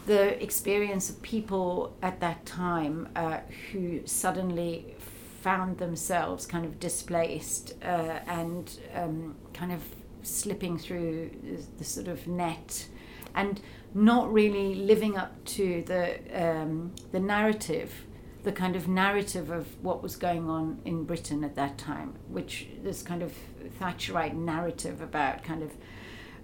The 0.06 0.41
experience 0.41 1.10
of 1.10 1.21
people 1.21 1.95
at 2.02 2.19
that 2.21 2.45
time 2.45 3.10
uh, 3.15 3.39
who 3.71 4.06
suddenly 4.06 4.95
found 5.41 5.80
themselves 5.80 6.45
kind 6.45 6.65
of 6.65 6.80
displaced 6.80 7.74
uh, 7.84 8.19
and 8.28 8.80
um, 8.93 9.36
kind 9.54 9.71
of 9.71 9.84
slipping 10.24 10.78
through 10.78 11.32
the, 11.44 11.62
the 11.78 11.84
sort 11.84 12.08
of 12.08 12.28
net 12.28 12.88
and 13.36 13.62
not 13.94 14.32
really 14.32 14.76
living 14.76 15.18
up 15.18 15.44
to 15.46 15.84
the 15.86 16.20
um, 16.34 16.94
the 17.12 17.20
narrative, 17.20 18.06
the 18.44 18.52
kind 18.52 18.76
of 18.76 18.88
narrative 18.88 19.50
of 19.50 19.68
what 19.84 20.02
was 20.02 20.16
going 20.16 20.50
on 20.50 20.80
in 20.86 21.04
Britain 21.04 21.44
at 21.44 21.56
that 21.56 21.78
time, 21.78 22.14
which 22.30 22.68
this 22.84 23.02
kind 23.02 23.22
of 23.24 23.34
Thatcherite 23.80 24.34
narrative 24.36 25.02
about 25.02 25.44
kind 25.44 25.64
of 25.64 25.72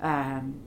um, 0.01 0.59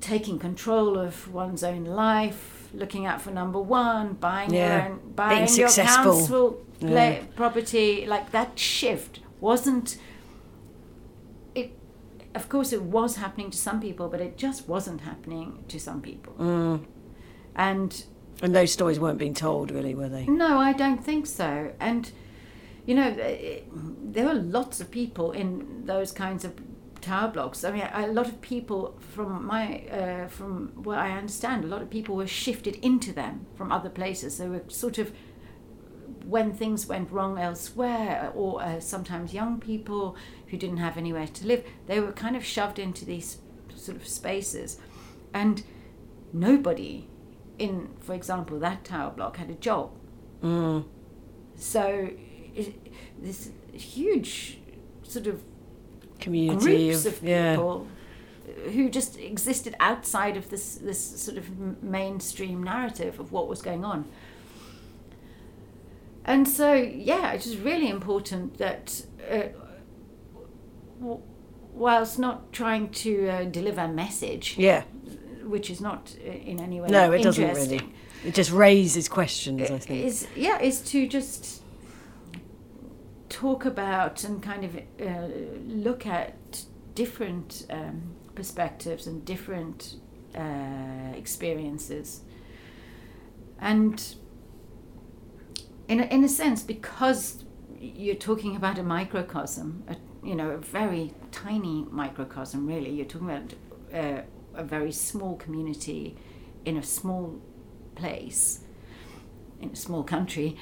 taking 0.00 0.38
control 0.38 0.98
of 0.98 1.32
one's 1.32 1.62
own 1.64 1.84
life, 1.84 2.68
looking 2.74 3.06
out 3.06 3.20
for 3.20 3.30
number 3.30 3.60
one, 3.60 4.14
buying 4.14 4.52
Yeah, 4.52 4.76
your 4.86 4.92
own, 4.92 5.00
buying 5.14 5.38
your 5.54 5.68
successful. 5.68 6.12
council 6.12 6.66
Yeah. 6.80 7.20
property, 7.34 8.06
like 8.06 8.30
that 8.32 8.58
shift 8.58 9.20
wasn't 9.40 9.98
of 12.38 12.48
course 12.48 12.70
it 12.78 12.82
was 12.98 13.16
happening 13.24 13.50
to 13.50 13.58
some 13.68 13.78
people 13.86 14.06
but 14.12 14.20
it 14.20 14.32
just 14.46 14.60
wasn't 14.74 15.00
happening 15.10 15.48
to 15.72 15.78
some 15.88 16.00
people 16.08 16.32
Mm. 16.38 16.76
and 17.68 18.04
And 18.42 18.54
those 18.54 18.72
stories 18.72 18.98
weren't 19.00 19.18
being 19.18 19.34
told, 19.34 19.70
really, 19.70 19.94
were 20.00 20.08
they? 20.16 20.24
no 20.26 20.50
i 20.70 20.72
don't 20.82 21.02
think 21.10 21.26
so 21.26 21.50
and 21.88 22.02
you 22.88 22.94
know 22.98 23.08
it, 23.08 23.64
there 24.14 24.26
were 24.30 24.40
lots 24.58 24.76
of 24.82 24.86
people 25.00 25.26
in 25.42 25.50
those 25.92 26.10
kinds 26.24 26.42
of 26.48 26.52
tower 27.00 27.28
blocks 27.36 27.58
i 27.64 27.70
mean 27.74 27.86
a 27.92 28.06
lot 28.18 28.26
of 28.32 28.36
people 28.40 28.80
from 29.14 29.30
my 29.54 29.64
uh, 30.00 30.26
from 30.36 30.52
what 30.86 30.98
i 31.06 31.10
understand 31.20 31.58
a 31.64 31.68
lot 31.74 31.82
of 31.84 31.88
people 31.90 32.12
were 32.16 32.26
shifted 32.44 32.74
into 32.90 33.10
them 33.12 33.34
from 33.56 33.70
other 33.78 33.90
places 34.00 34.30
they 34.38 34.48
were 34.54 34.64
sort 34.84 34.98
of 34.98 35.06
when 36.28 36.52
things 36.52 36.86
went 36.86 37.10
wrong 37.10 37.38
elsewhere, 37.38 38.30
or 38.34 38.62
uh, 38.62 38.80
sometimes 38.80 39.32
young 39.32 39.58
people 39.58 40.14
who 40.48 40.56
didn't 40.56 40.76
have 40.76 40.96
anywhere 40.96 41.26
to 41.26 41.46
live, 41.46 41.64
they 41.86 42.00
were 42.00 42.12
kind 42.12 42.36
of 42.36 42.44
shoved 42.44 42.78
into 42.78 43.04
these 43.04 43.38
sort 43.74 43.96
of 43.96 44.06
spaces. 44.06 44.78
And 45.32 45.62
nobody 46.32 47.08
in, 47.58 47.88
for 48.00 48.14
example, 48.14 48.58
that 48.60 48.84
tower 48.84 49.10
block 49.10 49.36
had 49.36 49.50
a 49.50 49.54
job. 49.54 49.90
Mm. 50.42 50.84
So 51.56 52.10
it, 52.54 52.92
this 53.20 53.50
huge 53.72 54.58
sort 55.02 55.26
of 55.26 55.42
Community 56.20 56.88
groups 56.88 57.06
of 57.06 57.22
yeah. 57.22 57.52
people 57.52 57.86
who 58.72 58.88
just 58.90 59.18
existed 59.18 59.76
outside 59.78 60.36
of 60.36 60.50
this 60.50 60.74
this 60.76 60.98
sort 60.98 61.38
of 61.38 61.82
mainstream 61.82 62.62
narrative 62.62 63.20
of 63.20 63.30
what 63.30 63.48
was 63.48 63.62
going 63.62 63.84
on. 63.84 64.04
And 66.28 66.46
so, 66.46 66.74
yeah, 66.74 67.32
it 67.32 67.46
is 67.46 67.52
just 67.52 67.64
really 67.64 67.88
important 67.88 68.58
that, 68.58 69.02
uh, 69.30 69.48
whilst 71.72 72.18
not 72.18 72.52
trying 72.52 72.90
to 72.90 73.28
uh, 73.28 73.44
deliver 73.44 73.80
a 73.80 73.88
message, 73.88 74.54
Yeah. 74.58 74.82
which 75.44 75.70
is 75.70 75.80
not 75.80 76.14
uh, 76.22 76.30
in 76.30 76.60
any 76.60 76.82
way 76.82 76.88
No, 76.88 77.12
it 77.12 77.22
doesn't 77.22 77.54
really. 77.54 77.80
It 78.26 78.34
just 78.34 78.52
raises 78.52 79.08
questions, 79.08 79.70
I 79.70 79.78
think. 79.78 80.04
is 80.04 80.26
yeah 80.36 80.60
is 80.60 80.82
to 80.92 81.06
just 81.08 81.62
talk 83.30 83.64
about 83.64 84.24
and 84.24 84.42
kind 84.42 84.64
of 84.64 84.76
uh, 84.76 85.28
look 85.66 86.06
at 86.06 86.64
different 86.94 87.64
um, 87.70 88.02
perspectives 88.34 89.06
and 89.06 89.24
different 89.24 89.94
uh, 90.34 91.12
experiences 91.16 92.22
and 93.60 94.16
in 95.88 96.00
a, 96.00 96.04
in 96.04 96.24
a 96.24 96.28
sense 96.28 96.62
because 96.62 97.44
you're 97.80 98.14
talking 98.14 98.56
about 98.56 98.78
a 98.78 98.82
microcosm 98.82 99.82
a, 99.88 99.96
you 100.26 100.34
know 100.34 100.50
a 100.50 100.58
very 100.58 101.12
tiny 101.30 101.86
microcosm 101.90 102.66
really 102.66 102.90
you're 102.90 103.06
talking 103.06 103.30
about 103.30 103.54
uh, 103.94 104.22
a 104.54 104.64
very 104.64 104.92
small 104.92 105.36
community 105.36 106.16
in 106.64 106.76
a 106.76 106.82
small 106.82 107.40
place 107.94 108.60
in 109.60 109.70
a 109.70 109.76
small 109.76 110.04
country 110.04 110.56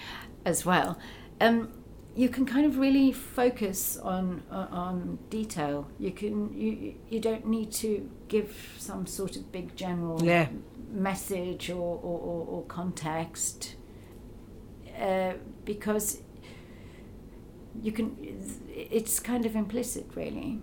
as 0.46 0.64
well, 0.64 0.98
um, 1.40 1.68
you 2.14 2.28
can 2.30 2.46
kind 2.46 2.64
of 2.64 2.78
really 2.78 3.12
focus 3.12 3.98
on 3.98 4.42
on- 4.50 4.68
on 4.68 5.18
detail. 5.28 5.86
You 5.98 6.12
can 6.12 6.54
you 6.56 6.94
you 7.10 7.20
don't 7.20 7.46
need 7.46 7.72
to 7.72 8.08
give 8.28 8.74
some 8.78 9.04
sort 9.06 9.36
of 9.36 9.50
big 9.52 9.76
general 9.76 10.22
Yeah. 10.24 10.48
message 10.90 11.68
or 11.68 12.00
or, 12.02 12.18
or, 12.30 12.46
or 12.52 12.62
context 12.68 13.74
uh, 15.00 15.34
because 15.64 16.22
you 17.82 17.92
can. 17.92 18.16
It's 18.68 19.20
kind 19.20 19.46
of 19.46 19.54
implicit, 19.56 20.06
really. 20.14 20.60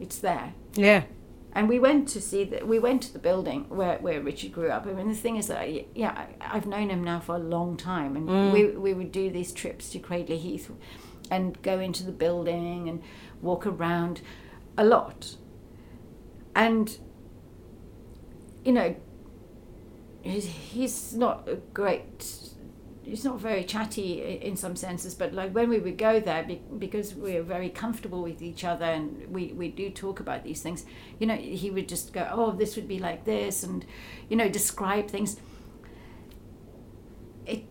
It's 0.00 0.18
there. 0.18 0.52
Yeah. 0.74 1.04
And 1.52 1.68
we 1.70 1.78
went 1.78 2.06
to 2.08 2.20
see 2.20 2.44
that. 2.44 2.66
We 2.68 2.78
went 2.78 3.02
to 3.04 3.12
the 3.14 3.18
building 3.18 3.64
where, 3.70 3.96
where 3.98 4.20
Richard 4.20 4.52
grew 4.52 4.68
up. 4.68 4.86
I 4.86 4.92
mean, 4.92 5.08
the 5.08 5.14
thing 5.14 5.36
is 5.36 5.46
that 5.46 5.58
I, 5.58 5.86
yeah, 5.94 6.10
I, 6.10 6.56
I've 6.56 6.66
known 6.66 6.90
him 6.90 7.02
now 7.02 7.18
for 7.20 7.34
a 7.36 7.38
long 7.38 7.76
time, 7.78 8.14
and 8.16 8.28
Mm. 8.28 8.52
we 8.52 8.66
we 8.76 8.92
would 8.94 9.10
do 9.10 9.30
these 9.30 9.52
trips 9.52 9.88
to 9.90 9.98
Cradley 9.98 10.36
Heath, 10.38 10.70
and 11.30 11.60
go 11.62 11.80
into 11.80 12.04
the 12.04 12.12
building 12.12 12.88
and 12.90 13.02
walk 13.40 13.66
around, 13.66 14.20
a 14.76 14.84
lot. 14.84 15.36
And 16.54 16.98
you 18.64 18.72
know, 18.72 18.96
he's, 20.22 20.46
he's 20.46 21.14
not 21.14 21.48
a 21.48 21.56
great. 21.72 22.45
He's 23.06 23.24
not 23.24 23.38
very 23.38 23.62
chatty 23.62 24.20
in 24.42 24.56
some 24.56 24.74
senses, 24.74 25.14
but 25.14 25.32
like 25.32 25.52
when 25.54 25.68
we 25.68 25.78
would 25.78 25.96
go 25.96 26.18
there, 26.18 26.44
because 26.76 27.14
we're 27.14 27.44
very 27.44 27.68
comfortable 27.68 28.20
with 28.20 28.42
each 28.42 28.64
other 28.64 28.84
and 28.84 29.28
we, 29.30 29.52
we 29.52 29.68
do 29.68 29.90
talk 29.90 30.18
about 30.18 30.42
these 30.42 30.60
things, 30.60 30.84
you 31.20 31.26
know, 31.28 31.36
he 31.36 31.70
would 31.70 31.88
just 31.88 32.12
go, 32.12 32.28
oh, 32.32 32.50
this 32.50 32.74
would 32.74 32.88
be 32.88 32.98
like 32.98 33.24
this, 33.24 33.62
and, 33.62 33.86
you 34.28 34.36
know, 34.36 34.48
describe 34.48 35.08
things. 35.08 35.36
It, 37.46 37.64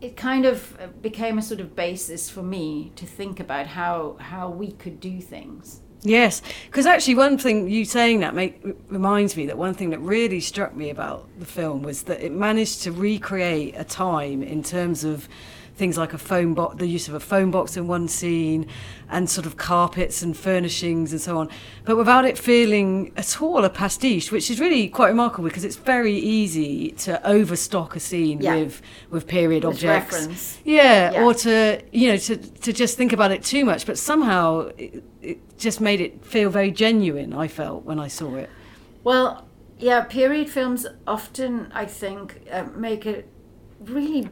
it 0.00 0.16
kind 0.16 0.46
of 0.46 0.80
uh, 0.80 0.86
became 0.86 1.36
a 1.36 1.42
sort 1.42 1.60
of 1.60 1.74
basis 1.74 2.30
for 2.30 2.42
me 2.42 2.92
to 2.94 3.04
think 3.04 3.40
about 3.40 3.66
how 3.66 4.16
how 4.20 4.48
we 4.48 4.70
could 4.70 5.00
do 5.00 5.20
things. 5.20 5.80
Yes, 6.02 6.40
because 6.66 6.86
actually, 6.86 7.16
one 7.16 7.36
thing 7.36 7.68
you 7.68 7.84
saying 7.84 8.20
that 8.20 8.34
make, 8.34 8.62
reminds 8.88 9.36
me 9.36 9.46
that 9.46 9.58
one 9.58 9.74
thing 9.74 9.90
that 9.90 9.98
really 9.98 10.40
struck 10.40 10.74
me 10.74 10.88
about 10.88 11.28
the 11.38 11.44
film 11.44 11.82
was 11.82 12.04
that 12.04 12.24
it 12.24 12.32
managed 12.32 12.82
to 12.82 12.92
recreate 12.92 13.74
a 13.76 13.84
time 13.84 14.42
in 14.42 14.62
terms 14.62 15.04
of 15.04 15.28
things 15.80 15.96
like 15.96 16.12
a 16.12 16.18
phone 16.18 16.52
box, 16.52 16.76
the 16.76 16.86
use 16.86 17.08
of 17.08 17.14
a 17.14 17.20
phone 17.32 17.50
box 17.50 17.74
in 17.74 17.86
one 17.86 18.06
scene, 18.06 18.66
and 19.08 19.28
sort 19.30 19.46
of 19.46 19.56
carpets 19.56 20.20
and 20.22 20.36
furnishings 20.36 21.10
and 21.10 21.20
so 21.20 21.38
on, 21.38 21.48
but 21.86 21.96
without 21.96 22.24
it 22.26 22.36
feeling 22.38 23.10
at 23.16 23.40
all 23.40 23.64
a 23.64 23.70
pastiche, 23.70 24.30
which 24.30 24.50
is 24.50 24.60
really 24.60 24.88
quite 24.88 25.08
remarkable 25.08 25.48
because 25.48 25.64
it's 25.64 25.76
very 25.96 26.12
easy 26.14 26.90
to 27.06 27.12
overstock 27.26 27.96
a 27.96 28.00
scene 28.00 28.38
Yeah. 28.40 28.56
with 28.56 28.82
with 29.10 29.26
period 29.26 29.64
With 29.64 29.76
objects. 29.76 30.58
Yeah, 30.64 31.12
Yeah. 31.12 31.24
or 31.24 31.32
to 31.46 31.80
you 31.92 32.08
know 32.10 32.18
to 32.28 32.36
to 32.36 32.72
just 32.82 32.96
think 32.98 33.12
about 33.14 33.30
it 33.32 33.42
too 33.42 33.64
much, 33.64 33.86
but 33.86 33.96
somehow 33.98 34.68
it, 34.76 35.02
it 35.22 35.38
just 35.58 35.80
made 35.80 36.00
it 36.06 36.12
feel 36.24 36.50
very 36.50 36.70
genuine. 36.70 37.32
I 37.32 37.48
felt 37.48 37.84
when 37.86 37.98
I 37.98 38.08
saw 38.08 38.34
it. 38.36 38.50
Well, 39.02 39.46
yeah, 39.78 40.02
period 40.02 40.50
films 40.50 40.86
often, 41.06 41.52
I 41.82 41.86
think, 41.86 42.26
uh, 42.52 42.64
make 42.76 43.06
it 43.06 43.26
really 43.98 44.28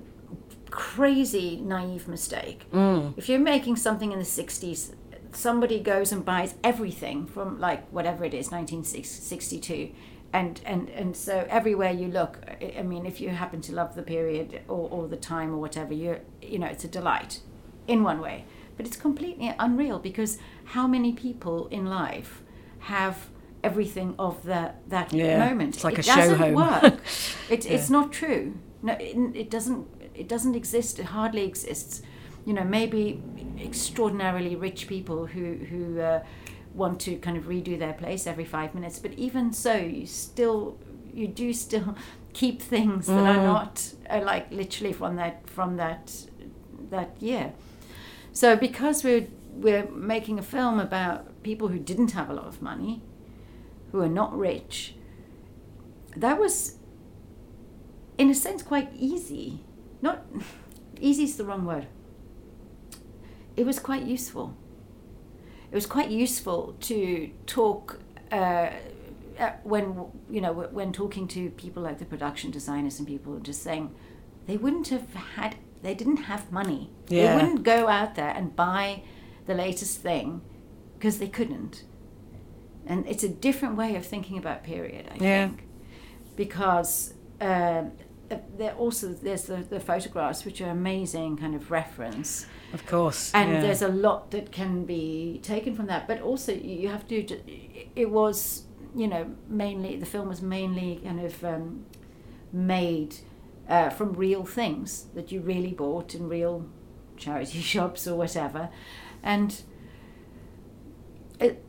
crazy 0.71 1.57
naive 1.57 2.09
mistake. 2.09 2.71
Mm. 2.73 3.15
If 3.17 3.29
you're 3.29 3.39
making 3.39 3.77
something 3.77 4.13
in 4.13 4.19
the 4.19 4.25
60s, 4.25 4.95
somebody 5.33 5.81
goes 5.81 6.13
and 6.13 6.25
buys 6.25 6.55
everything 6.65 7.27
from 7.27 7.59
like 7.61 7.87
whatever 7.91 8.25
it 8.25 8.35
is, 8.35 8.51
1962. 8.51 9.91
And, 10.33 10.61
and, 10.67 10.91
and 10.91 11.17
so 11.17 11.47
everywhere 11.49 11.91
you 11.93 12.09
look, 12.09 12.39
I- 12.79 12.83
mean, 12.83 13.07
if 13.07 13.21
you 13.21 13.31
happen 13.31 13.61
to 13.63 13.73
love 13.75 13.95
the 13.95 14.03
period 14.03 14.61
or, 14.69 14.89
or 14.91 15.09
the 15.09 15.17
time 15.17 15.55
or 15.55 15.59
whatever, 15.59 15.95
you're, 15.95 16.21
you 16.43 16.59
know, 16.59 16.67
it's 16.67 16.85
a 16.85 16.89
delight 16.89 17.41
in 17.87 18.03
one 18.03 18.21
way. 18.21 18.45
But 18.77 18.87
it's 18.87 18.97
completely 18.97 19.53
unreal 19.59 19.99
because 19.99 20.39
how 20.65 20.87
many 20.87 21.13
people 21.13 21.67
in 21.69 21.87
life 21.87 22.43
have 22.81 23.29
everything 23.65 24.15
of 24.19 24.43
the, 24.45 24.73
that 24.89 25.13
Yeah, 25.13 25.39
moment? 25.49 25.75
it's 25.77 25.85
like 25.85 25.95
it 25.95 26.01
a 26.01 26.03
show 26.03 26.15
doesn't 26.17 26.39
home. 26.39 26.55
work. 26.55 27.01
It, 27.51 27.65
It's 27.65 27.89
not 27.91 28.13
true. 28.13 28.55
No, 28.83 28.93
it, 28.93 29.17
it 29.35 29.51
doesn't. 29.51 29.87
It 30.19 30.29
doesn't 30.29 30.55
exist. 30.55 30.99
It 30.99 31.07
hardly 31.07 31.45
exists. 31.45 32.03
You 32.45 32.55
know, 32.55 32.65
maybe 32.65 33.23
extraordinarily 33.61 34.57
rich 34.57 34.87
people 34.87 35.27
who 35.27 35.55
who 35.55 36.01
uh, 36.01 36.25
want 36.75 37.01
to 37.01 37.17
kind 37.17 37.37
of 37.37 37.45
redo 37.45 37.79
their 37.79 37.93
place 37.93 38.27
every 38.27 38.45
five 38.45 38.75
minutes. 38.75 38.99
But 38.99 39.13
even 39.15 39.53
so, 39.53 39.77
you 39.77 40.07
still 40.07 40.79
you 41.13 41.29
do 41.29 41.53
still 41.53 41.97
keep 42.33 42.63
things 42.63 43.07
that 43.07 43.37
are 43.37 43.43
not 43.43 43.95
uh, 44.09 44.21
like 44.23 44.51
literally 44.53 44.93
from 44.93 45.17
that 45.17 45.49
from 45.49 45.77
that 45.77 46.27
that 46.91 47.21
year. 47.21 47.53
So 48.33 48.57
because 48.57 49.05
we're 49.05 49.27
we're 49.53 49.89
making 49.91 50.39
a 50.39 50.43
film 50.43 50.79
about 50.79 51.43
people 51.43 51.69
who 51.69 51.79
didn't 51.79 52.13
have 52.13 52.31
a 52.31 52.33
lot 52.33 52.47
of 52.47 52.63
money, 52.63 53.03
who 53.91 54.01
are 54.01 54.09
not 54.09 54.37
rich, 54.39 54.95
that 56.17 56.39
was 56.39 56.77
in 58.17 58.31
a 58.31 58.35
sense 58.35 58.63
quite 58.63 58.91
easy. 58.95 59.61
Not 60.03 60.25
easy 61.01 61.25
is 61.25 61.37
the 61.37 61.45
wrong 61.45 61.65
word. 61.65 61.87
It 63.57 63.67
was 63.67 63.79
quite 63.79 64.05
useful. 64.05 64.55
It 65.71 65.75
was 65.75 65.87
quite 65.87 66.11
useful 66.11 66.77
to 66.81 67.31
talk 67.47 68.01
uh, 68.31 68.71
uh, 69.39 69.51
when 69.65 70.07
you 70.31 70.41
know 70.41 70.53
when 70.53 70.93
talking 70.93 71.29
to 71.29 71.51
people 71.51 71.83
like 71.83 71.99
the 71.99 72.05
production 72.05 72.51
designers 72.51 72.99
and 72.99 73.07
people 73.07 73.39
just 73.41 73.63
saying 73.63 73.95
they 74.47 74.57
wouldn't 74.57 74.89
have 74.89 75.13
had 75.37 75.57
they 75.83 75.95
didn't 75.95 76.19
have 76.25 76.51
money. 76.51 76.91
Yeah. 77.09 77.27
They 77.29 77.35
wouldn't 77.35 77.63
go 77.65 77.89
out 77.89 78.15
there 78.15 78.31
and 78.31 78.55
buy 78.55 79.03
the 79.47 79.55
latest 79.55 80.01
thing 80.01 80.41
because 80.99 81.19
they 81.19 81.29
couldn't. 81.29 81.85
And 82.87 83.07
it's 83.07 83.23
a 83.23 83.29
different 83.29 83.77
way 83.77 83.95
of 83.97 84.05
thinking 84.07 84.39
about 84.39 84.65
period, 84.65 85.07
I 85.11 85.23
Yeah. 85.23 85.47
think, 85.49 85.65
because 86.37 87.13
uh, 87.41 87.85
there 88.57 88.75
also 88.75 89.09
there's 89.09 89.45
the, 89.45 89.57
the 89.57 89.81
photographs 89.81 90.45
which 90.45 90.61
are 90.61 90.71
amazing 90.71 91.37
kind 91.37 91.55
of 91.55 91.71
reference 91.71 92.47
Of 92.73 92.87
course. 92.87 93.33
and 93.35 93.51
yeah. 93.53 93.61
there's 93.61 93.83
a 93.83 93.89
lot 93.89 94.31
that 94.33 94.53
can 94.53 94.85
be 94.85 95.41
taken 95.43 95.75
from 95.75 95.87
that 95.87 96.07
but 96.07 96.21
also 96.21 96.53
you 96.53 96.75
you 96.79 96.89
have 96.89 97.07
to 97.09 97.27
it 97.97 98.11
was 98.11 98.65
you 98.95 99.09
know 99.09 99.35
mainly 99.49 99.97
the 99.97 100.07
film 100.07 100.29
was 100.29 100.43
mainly 100.43 101.01
kind 101.05 101.21
of 101.21 101.45
um, 101.45 101.87
made 102.53 103.17
uh, 103.69 103.91
from 103.91 104.13
real 104.15 104.45
things 104.45 105.07
that 105.15 105.31
you 105.31 105.41
really 105.41 105.73
bought 105.73 106.15
in 106.15 106.29
real 106.29 106.67
charity 107.17 107.61
shops 107.73 108.07
or 108.07 108.17
whatever 108.17 108.69
and 109.23 109.63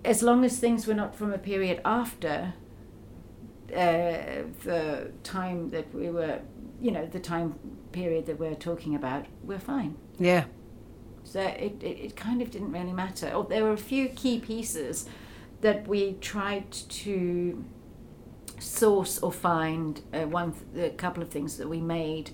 as 0.04 0.24
long 0.24 0.44
as 0.44 0.60
things 0.60 0.88
were 0.88 0.94
not 0.94 1.16
from 1.16 1.32
a 1.32 1.38
period 1.38 1.80
after 1.86 2.54
uh, 3.74 4.44
the 4.64 5.12
time 5.24 5.70
that 5.70 5.94
we 5.94 6.10
were 6.10 6.40
you 6.82 6.92
know 6.92 7.06
the 7.06 7.20
time 7.20 7.58
period 7.92 8.26
that 8.26 8.40
we're 8.40 8.56
talking 8.56 8.96
about 8.96 9.26
we're 9.44 9.60
fine 9.60 9.98
yeah. 10.20 10.46
so 11.24 11.42
it, 11.42 11.82
it, 11.82 12.00
it 12.06 12.16
kind 12.16 12.42
of 12.42 12.52
didn't 12.52 12.72
really 12.72 12.92
matter. 12.94 13.32
Oh, 13.34 13.44
there 13.44 13.64
were 13.64 13.72
a 13.72 13.78
few 13.78 14.10
key 14.10 14.40
pieces 14.40 15.08
that 15.62 15.88
we 15.88 16.14
tried 16.14 16.72
to 16.72 17.64
source 18.60 19.20
or 19.20 19.32
find. 19.32 20.02
Uh, 20.14 20.24
one, 20.28 20.54
th- 20.74 20.92
a 20.92 20.96
couple 20.96 21.24
of 21.24 21.30
things 21.30 21.58
that 21.58 21.70
we 21.70 21.80
made, 21.80 22.32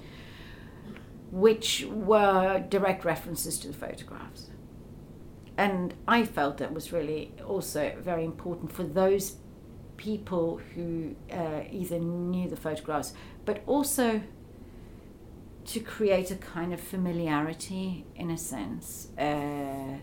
which 1.32 1.86
were 1.90 2.64
direct 2.70 3.06
references 3.06 3.60
to 3.60 3.68
the 3.68 3.74
photographs. 3.74 4.50
And 5.58 5.94
I 6.08 6.26
felt 6.26 6.58
that 6.58 6.74
was 6.74 6.92
really 6.92 7.34
also 7.46 7.94
very 8.00 8.26
important 8.26 8.72
for 8.72 8.84
those 8.84 9.38
people 9.98 10.62
who 10.74 11.16
uh, 11.32 11.62
either 11.72 12.00
knew 12.00 12.50
the 12.50 12.56
photographs, 12.56 13.14
but 13.46 13.62
also 13.66 14.22
to 15.66 15.80
create 15.80 16.30
a 16.32 16.36
kind 16.36 16.74
of 16.74 16.80
familiarity 16.80 18.06
in 18.16 18.30
a 18.30 18.38
sense 18.38 19.10
uh, 19.18 19.98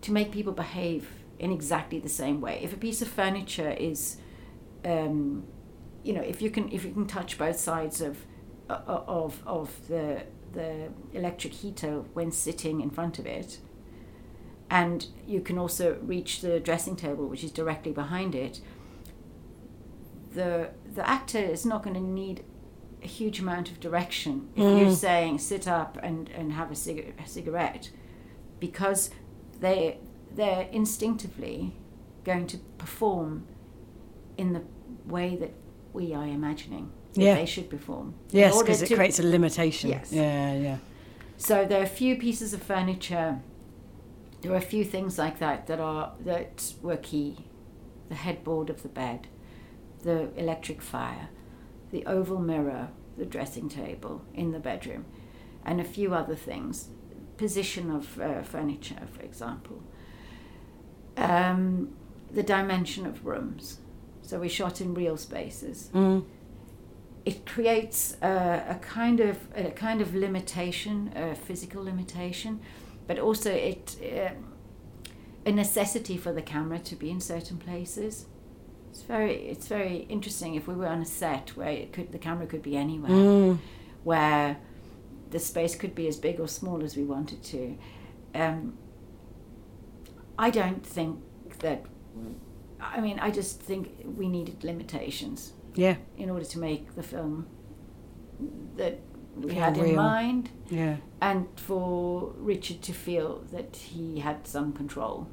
to 0.00 0.12
make 0.12 0.32
people 0.32 0.52
behave 0.52 1.08
in 1.38 1.52
exactly 1.52 2.00
the 2.00 2.08
same 2.08 2.40
way. 2.40 2.60
If 2.62 2.72
a 2.72 2.76
piece 2.76 3.00
of 3.00 3.08
furniture 3.08 3.70
is 3.70 4.16
um, 4.84 5.44
you 6.02 6.12
know 6.12 6.22
if 6.22 6.40
you 6.40 6.50
can 6.50 6.70
if 6.72 6.84
you 6.84 6.92
can 6.92 7.06
touch 7.06 7.38
both 7.38 7.58
sides 7.58 8.00
of 8.00 8.24
uh, 8.70 8.80
of 8.86 9.42
of 9.46 9.88
the 9.88 10.22
the 10.52 10.88
electric 11.12 11.52
heater 11.52 12.00
when 12.14 12.32
sitting 12.32 12.80
in 12.80 12.90
front 12.90 13.18
of 13.18 13.26
it 13.26 13.58
and 14.70 15.06
you 15.26 15.40
can 15.40 15.58
also 15.58 15.98
reach 16.02 16.40
the 16.40 16.60
dressing 16.60 16.96
table 16.96 17.26
which 17.26 17.42
is 17.42 17.50
directly 17.50 17.92
behind 17.92 18.34
it 18.34 18.60
the 20.34 20.70
the 20.94 21.08
actor 21.08 21.38
is 21.38 21.64
not 21.64 21.82
going 21.82 21.94
to 21.94 22.00
need 22.00 22.44
a 23.02 23.06
huge 23.06 23.38
amount 23.40 23.70
of 23.70 23.80
direction 23.80 24.48
if 24.56 24.62
you're 24.62 24.90
mm. 24.90 24.94
saying 24.94 25.38
sit 25.38 25.68
up 25.68 25.98
and, 26.02 26.28
and 26.30 26.52
have 26.52 26.70
a, 26.70 26.74
cigar- 26.74 27.12
a 27.24 27.26
cigarette 27.28 27.90
because 28.60 29.10
they 29.60 29.98
they're 30.34 30.68
instinctively 30.72 31.74
going 32.24 32.46
to 32.46 32.58
perform 32.76 33.46
in 34.36 34.52
the 34.52 34.62
way 35.06 35.36
that 35.36 35.52
we 35.92 36.12
are 36.14 36.26
imagining 36.26 36.90
that 37.14 37.20
Yeah. 37.22 37.34
they 37.34 37.46
should 37.46 37.70
perform 37.70 38.14
Yes, 38.30 38.58
because 38.58 38.82
it 38.82 38.88
to- 38.88 38.94
creates 38.96 39.18
a 39.18 39.22
limitation. 39.22 39.90
Yes. 39.90 40.12
Yeah, 40.12 40.54
yeah. 40.54 40.76
so 41.36 41.64
there 41.64 41.80
are 41.80 41.84
a 41.84 41.86
few 42.02 42.16
pieces 42.16 42.52
of 42.52 42.62
furniture. 42.62 43.40
There 44.40 44.52
are 44.52 44.56
a 44.56 44.60
few 44.60 44.84
things 44.84 45.18
like 45.18 45.38
that 45.40 45.66
that 45.66 45.80
are 45.80 46.12
that 46.24 46.72
were 46.82 46.96
key. 46.96 47.36
The 48.08 48.14
headboard 48.14 48.70
of 48.70 48.82
the 48.82 48.88
bed, 48.88 49.28
the 50.02 50.30
electric 50.36 50.80
fire, 50.80 51.28
the 51.90 52.06
oval 52.06 52.38
mirror, 52.38 52.88
the 53.18 53.26
dressing 53.26 53.68
table 53.68 54.22
in 54.32 54.52
the 54.52 54.58
bedroom, 54.58 55.04
and 55.64 55.80
a 55.80 55.84
few 55.84 56.14
other 56.14 56.36
things. 56.36 56.88
Position 57.36 57.90
of 57.90 58.18
uh, 58.20 58.42
furniture, 58.42 59.06
for 59.12 59.22
example. 59.22 59.82
Um, 61.16 61.90
the 62.30 62.42
dimension 62.42 63.06
of 63.06 63.24
rooms. 63.26 63.78
So 64.22 64.38
we 64.38 64.48
shot 64.48 64.80
in 64.80 64.94
real 64.94 65.16
spaces 65.16 65.90
Mm. 65.94 66.24
it 67.24 67.44
creates 67.46 68.16
a, 68.22 68.62
a 68.70 68.74
kind 68.80 69.20
of 69.20 69.36
a 69.56 69.70
kind 69.70 70.00
of 70.00 70.14
limitation, 70.14 71.12
a 71.16 71.34
physical 71.34 71.82
limitation, 71.84 72.60
but 73.08 73.18
also 73.18 73.50
it 73.50 73.96
uh, 74.02 74.34
a 75.44 75.50
necessity 75.52 76.16
for 76.16 76.32
the 76.32 76.42
camera 76.42 76.78
to 76.78 76.94
be 76.94 77.10
in 77.10 77.20
certain 77.20 77.56
places. 77.58 78.26
It's 78.90 79.02
very 79.02 79.34
it's 79.48 79.66
very 79.66 80.06
interesting. 80.08 80.54
If 80.54 80.68
we 80.68 80.74
were 80.74 80.86
on 80.86 81.00
a 81.02 81.04
set 81.06 81.56
where 81.56 81.70
it 81.70 81.92
could 81.92 82.12
the 82.12 82.18
camera 82.18 82.46
could 82.46 82.62
be 82.62 82.76
anywhere, 82.76 83.10
Mm. 83.10 83.58
where 84.04 84.58
the 85.30 85.38
space 85.38 85.74
could 85.74 85.94
be 85.94 86.06
as 86.08 86.16
big 86.16 86.38
or 86.40 86.48
small 86.48 86.82
as 86.84 86.96
we 86.96 87.02
wanted 87.04 87.42
to. 87.44 87.76
Um, 88.34 88.78
I 90.38 90.50
don't 90.50 90.84
think 90.86 91.18
that. 91.60 91.84
I 92.80 93.00
mean, 93.00 93.18
I 93.18 93.30
just 93.30 93.60
think 93.60 93.90
we 94.04 94.28
needed 94.28 94.62
limitations 94.62 95.52
Yeah. 95.74 95.96
in 96.16 96.30
order 96.30 96.44
to 96.44 96.58
make 96.60 96.94
the 96.94 97.02
film 97.02 97.46
that 98.76 99.00
we 99.44 99.54
had 99.54 99.76
in 99.76 99.94
mind, 99.94 100.50
Yeah. 100.70 100.96
and 101.20 101.46
for 101.56 102.32
Richard 102.38 102.82
to 102.82 102.92
feel 102.92 103.42
that 103.52 103.76
he 103.76 104.20
had 104.20 104.46
some 104.46 104.72
control. 104.72 105.26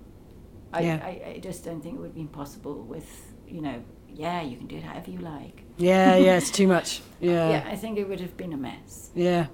I, 0.74 0.82
Yeah. 0.82 1.00
I, 1.04 1.10
I 1.36 1.40
just 1.40 1.64
don't 1.66 1.82
think 1.82 1.96
it 1.96 2.02
would 2.02 2.16
be 2.16 2.26
possible 2.26 2.82
with, 2.84 3.08
you 3.48 3.62
know, 3.62 3.82
yeah, 4.14 4.42
you 4.42 4.58
can 4.58 4.68
do 4.68 4.78
it 4.78 4.84
however 4.84 5.12
you 5.12 5.20
like. 5.20 5.64
Yeah, 5.78 6.16
yeah, 6.16 6.38
it's 6.38 6.52
too 6.52 6.68
much. 6.68 7.02
Yeah. 7.20 7.50
yeah, 7.50 7.64
I 7.68 7.76
think 7.76 7.98
it 7.98 8.08
would 8.08 8.20
have 8.22 8.36
been 8.38 8.54
a 8.54 8.58
mess. 8.58 9.10
Yeah. 9.16 9.48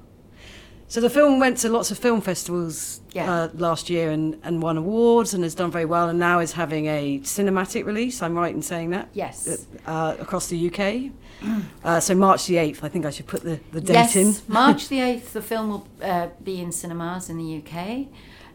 So 0.92 1.00
the 1.00 1.10
film 1.10 1.40
went 1.40 1.56
to 1.60 1.70
lots 1.70 1.90
of 1.90 1.98
film 1.98 2.20
festivals 2.20 3.00
Yeah. 3.14 3.32
uh, 3.34 3.50
last 3.54 3.90
year 3.90 4.12
and, 4.12 4.38
and 4.44 4.62
won 4.62 4.76
awards 4.76 5.34
and 5.34 5.42
has 5.46 5.56
done 5.56 5.72
very 5.72 5.86
well 5.86 6.10
and 6.10 6.20
now 6.20 6.40
is 6.40 6.52
having 6.52 6.88
a 6.88 7.20
cinematic 7.20 7.86
release. 7.86 8.22
I'm 8.22 8.36
right 8.36 8.54
in 8.54 8.62
saying 8.62 8.90
that? 8.90 9.08
Yes. 9.14 9.66
Uh, 9.86 10.18
across 10.20 10.48
the 10.48 10.70
UK. 10.70 11.12
Uh, 11.84 12.00
so 12.00 12.14
March 12.14 12.46
the 12.46 12.56
8th, 12.56 12.84
I 12.84 12.90
think 12.90 13.04
I 13.04 13.10
should 13.10 13.26
put 13.26 13.42
the, 13.42 13.60
the 13.72 13.82
date 13.82 13.94
yes, 13.94 14.16
in. 14.16 14.36
March 14.48 14.90
the 14.90 14.98
8th, 15.12 15.32
the 15.32 15.42
film 15.42 15.70
will 15.72 15.88
uh, 16.04 16.28
be 16.44 16.62
in 16.62 16.72
cinemas 16.72 17.30
in 17.32 17.38
the 17.40 17.64
UK. 17.64 18.06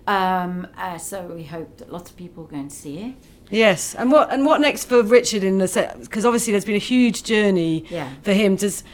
Um, 0.07 0.69
uh, 0.79 0.97
so 0.99 1.23
we 1.23 1.43
hope 1.43 1.79
that 1.79 1.91
lots 1.91 2.11
of 2.11 2.17
people 2.17 2.45
go 2.45 2.55
and 2.57 2.71
see 2.71 2.99
it. 2.99 3.15
Yes. 3.51 3.97
And 3.97 4.13
what 4.13 4.33
and 4.33 4.47
what 4.47 4.61
next 4.61 4.85
for 4.85 5.03
Richard 5.03 5.43
in 5.43 5.59
the 5.59 5.67
set? 5.67 5.99
Because 6.01 6.25
obviously 6.25 6.53
there's 6.53 6.65
been 6.65 6.77
a 6.77 6.79
huge 6.95 7.25
journey 7.25 7.85
Yeah. 7.91 8.11
for 8.23 8.33
him. 8.33 8.55
Does 8.55 8.85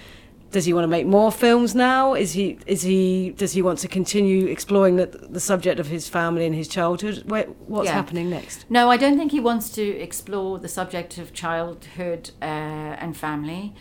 does 0.53 0.65
he 0.67 0.73
want 0.73 0.85
to 0.85 0.89
make 0.89 1.07
more 1.07 1.33
films 1.33 1.75
now? 1.75 2.15
Is 2.15 2.33
he 2.33 2.59
is 2.67 2.83
he 2.83 3.31
does 3.31 3.53
he 3.53 3.63
want 3.63 3.79
to 3.81 3.89
continue 3.89 4.47
exploring 4.47 4.97
the, 4.97 5.07
the 5.07 5.41
subject 5.41 5.81
of 5.81 5.89
his 5.89 6.09
family 6.09 6.47
and 6.47 6.55
his 6.55 6.69
childhood? 6.69 7.25
Where, 7.27 7.45
what's 7.67 7.87
Yeah. 7.87 7.95
happening 7.95 8.31
next? 8.31 8.67
No, 8.71 8.91
I 8.91 8.97
don't 8.97 9.17
think 9.19 9.33
he 9.33 9.41
wants 9.41 9.71
to 9.71 9.83
explore 9.83 10.59
the 10.59 10.69
subject 10.69 11.19
of 11.19 11.33
childhood 11.33 12.31
uh, 12.41 12.45
and 12.45 13.17
family, 13.17 13.75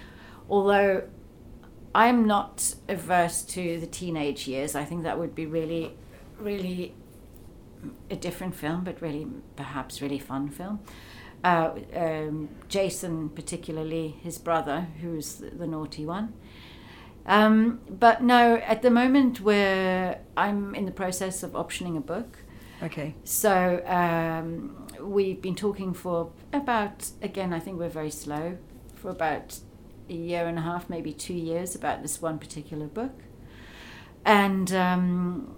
although 0.50 1.04
I'm 1.94 2.26
not 2.26 2.76
averse 2.88 3.44
to 3.44 3.80
the 3.80 3.88
teenage 3.88 4.48
years. 4.48 4.76
I 4.76 4.86
think 4.86 5.04
that 5.04 5.20
would 5.20 5.36
be 5.36 5.46
really, 5.46 5.94
really 6.40 6.96
a 8.10 8.16
different 8.16 8.56
film, 8.56 8.84
but 8.84 9.02
really 9.02 9.28
perhaps 9.56 10.02
really 10.02 10.20
fun 10.20 10.50
film. 10.50 10.80
Uh, 11.44 11.72
um, 11.96 12.50
Jason, 12.70 13.28
particularly 13.30 14.16
his 14.22 14.38
brother, 14.38 14.88
who's 15.02 15.36
the, 15.36 15.50
the 15.50 15.68
naughty 15.68 16.06
one. 16.06 16.34
Um, 17.26 17.80
but 17.90 18.24
no, 18.24 18.56
at 18.56 18.82
the 18.82 18.90
moment 18.90 19.42
where 19.42 20.22
I'm 20.36 20.74
in 20.76 20.86
the 20.86 20.92
process 20.92 21.44
of 21.44 21.52
optioning 21.52 21.98
a 21.98 22.02
book, 22.02 22.40
Okay. 22.82 23.14
so 23.24 23.84
um, 23.86 24.88
we've 25.00 25.42
been 25.42 25.56
talking 25.56 25.94
for 25.94 26.32
about, 26.52 27.12
again, 27.22 27.54
I 27.54 27.60
think 27.60 27.78
we're 27.78 27.90
very 27.90 28.10
slow, 28.10 28.58
for 28.96 29.10
about 29.10 29.60
a 30.10 30.14
year 30.14 30.48
and 30.48 30.58
a 30.58 30.62
half, 30.62 30.90
maybe 30.90 31.14
two 31.14 31.36
years 31.36 31.76
about 31.76 32.02
this 32.02 32.22
one 32.22 32.40
particular 32.40 32.88
book. 32.88 33.14
And 34.26 34.72
um, 34.74 35.58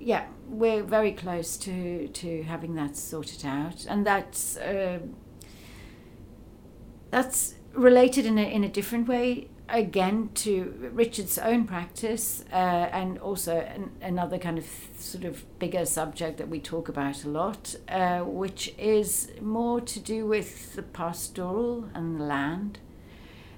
yeah, 0.00 0.26
we're 0.48 0.82
very 0.82 1.12
close 1.12 1.56
to, 1.58 2.08
to 2.08 2.42
having 2.44 2.74
that 2.76 2.96
sorted 2.96 3.44
out. 3.44 3.86
And 3.88 4.06
that's, 4.06 4.56
uh, 4.56 5.00
that's 7.10 7.54
related 7.74 8.24
in 8.24 8.38
a, 8.38 8.42
in 8.42 8.64
a 8.64 8.68
different 8.68 9.06
way 9.06 9.48
again 9.68 10.30
to 10.34 10.90
Richard's 10.92 11.38
own 11.38 11.64
practice 11.64 12.44
uh, 12.52 12.54
and 12.54 13.18
also 13.18 13.58
an, 13.58 13.90
another 14.00 14.38
kind 14.38 14.58
of 14.58 14.66
sort 14.98 15.24
of 15.24 15.44
bigger 15.58 15.84
subject 15.84 16.38
that 16.38 16.48
we 16.48 16.60
talk 16.60 16.88
about 16.88 17.24
a 17.24 17.28
lot, 17.28 17.74
uh, 17.88 18.20
which 18.20 18.74
is 18.78 19.32
more 19.40 19.80
to 19.80 20.00
do 20.00 20.26
with 20.26 20.74
the 20.74 20.82
pastoral 20.82 21.88
and 21.94 22.20
the 22.20 22.24
land. 22.24 22.78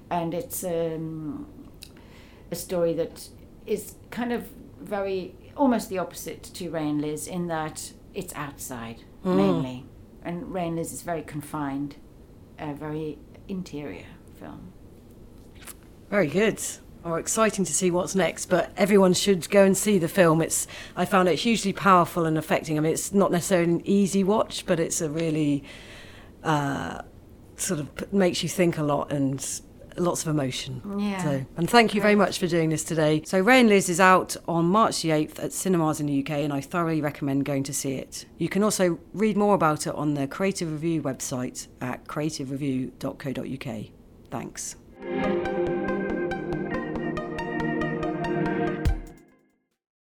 And 0.09 0.33
it's 0.33 0.63
um, 0.63 1.47
a 2.51 2.55
story 2.55 2.93
that 2.93 3.29
is 3.67 3.95
kind 4.09 4.33
of 4.33 4.49
very 4.81 5.35
almost 5.55 5.89
the 5.89 5.99
opposite 5.99 6.41
to 6.43 6.69
Ray 6.69 6.89
and 6.89 7.01
Liz 7.01 7.27
in 7.27 7.47
that 7.47 7.91
it's 8.13 8.33
outside 8.35 9.03
Mm. 9.23 9.35
mainly. 9.35 9.85
And 10.23 10.53
Ray 10.53 10.67
and 10.67 10.75
Liz 10.77 10.93
is 10.93 11.01
very 11.01 11.21
confined, 11.21 11.97
a 12.57 12.73
very 12.73 13.17
interior 13.47 14.05
film. 14.39 14.71
Very 16.09 16.27
good. 16.27 16.61
Oh, 17.05 17.15
exciting 17.15 17.63
to 17.65 17.73
see 17.73 17.91
what's 17.91 18.15
next. 18.15 18.47
But 18.47 18.71
everyone 18.75 19.13
should 19.13 19.49
go 19.49 19.63
and 19.63 19.77
see 19.77 19.97
the 19.97 20.07
film. 20.07 20.41
It's 20.41 20.67
I 20.95 21.05
found 21.05 21.29
it 21.29 21.35
hugely 21.35 21.73
powerful 21.73 22.25
and 22.25 22.37
affecting. 22.37 22.77
I 22.77 22.81
mean, 22.81 22.91
it's 22.91 23.13
not 23.13 23.31
necessarily 23.31 23.71
an 23.71 23.81
easy 23.87 24.23
watch, 24.23 24.65
but 24.65 24.79
it's 24.79 25.01
a 25.01 25.09
really 25.09 25.63
uh, 26.43 27.01
sort 27.55 27.79
of 27.79 28.13
makes 28.13 28.43
you 28.43 28.49
think 28.49 28.77
a 28.77 28.83
lot 28.83 29.11
and 29.11 29.61
lots 29.97 30.23
of 30.23 30.29
emotion. 30.29 30.81
Yeah. 30.97 31.23
So, 31.23 31.45
and 31.57 31.69
thank 31.69 31.93
you 31.93 32.01
very 32.01 32.15
much 32.15 32.39
for 32.39 32.47
doing 32.47 32.69
this 32.69 32.83
today. 32.83 33.21
So, 33.25 33.39
Ray 33.39 33.59
and 33.59 33.69
Liz 33.69 33.89
is 33.89 33.99
out 33.99 34.35
on 34.47 34.65
March 34.65 35.01
the 35.01 35.09
8th 35.09 35.43
at 35.43 35.53
cinemas 35.53 35.99
in 35.99 36.07
the 36.07 36.19
UK, 36.21 36.31
and 36.31 36.53
I 36.53 36.61
thoroughly 36.61 37.01
recommend 37.01 37.45
going 37.45 37.63
to 37.63 37.73
see 37.73 37.93
it. 37.93 38.25
You 38.37 38.49
can 38.49 38.63
also 38.63 38.99
read 39.13 39.37
more 39.37 39.55
about 39.55 39.87
it 39.87 39.95
on 39.95 40.13
the 40.13 40.27
Creative 40.27 40.71
Review 40.71 41.01
website 41.01 41.67
at 41.81 42.05
creativereview.co.uk. 42.05 43.85
Thanks. 44.31 44.75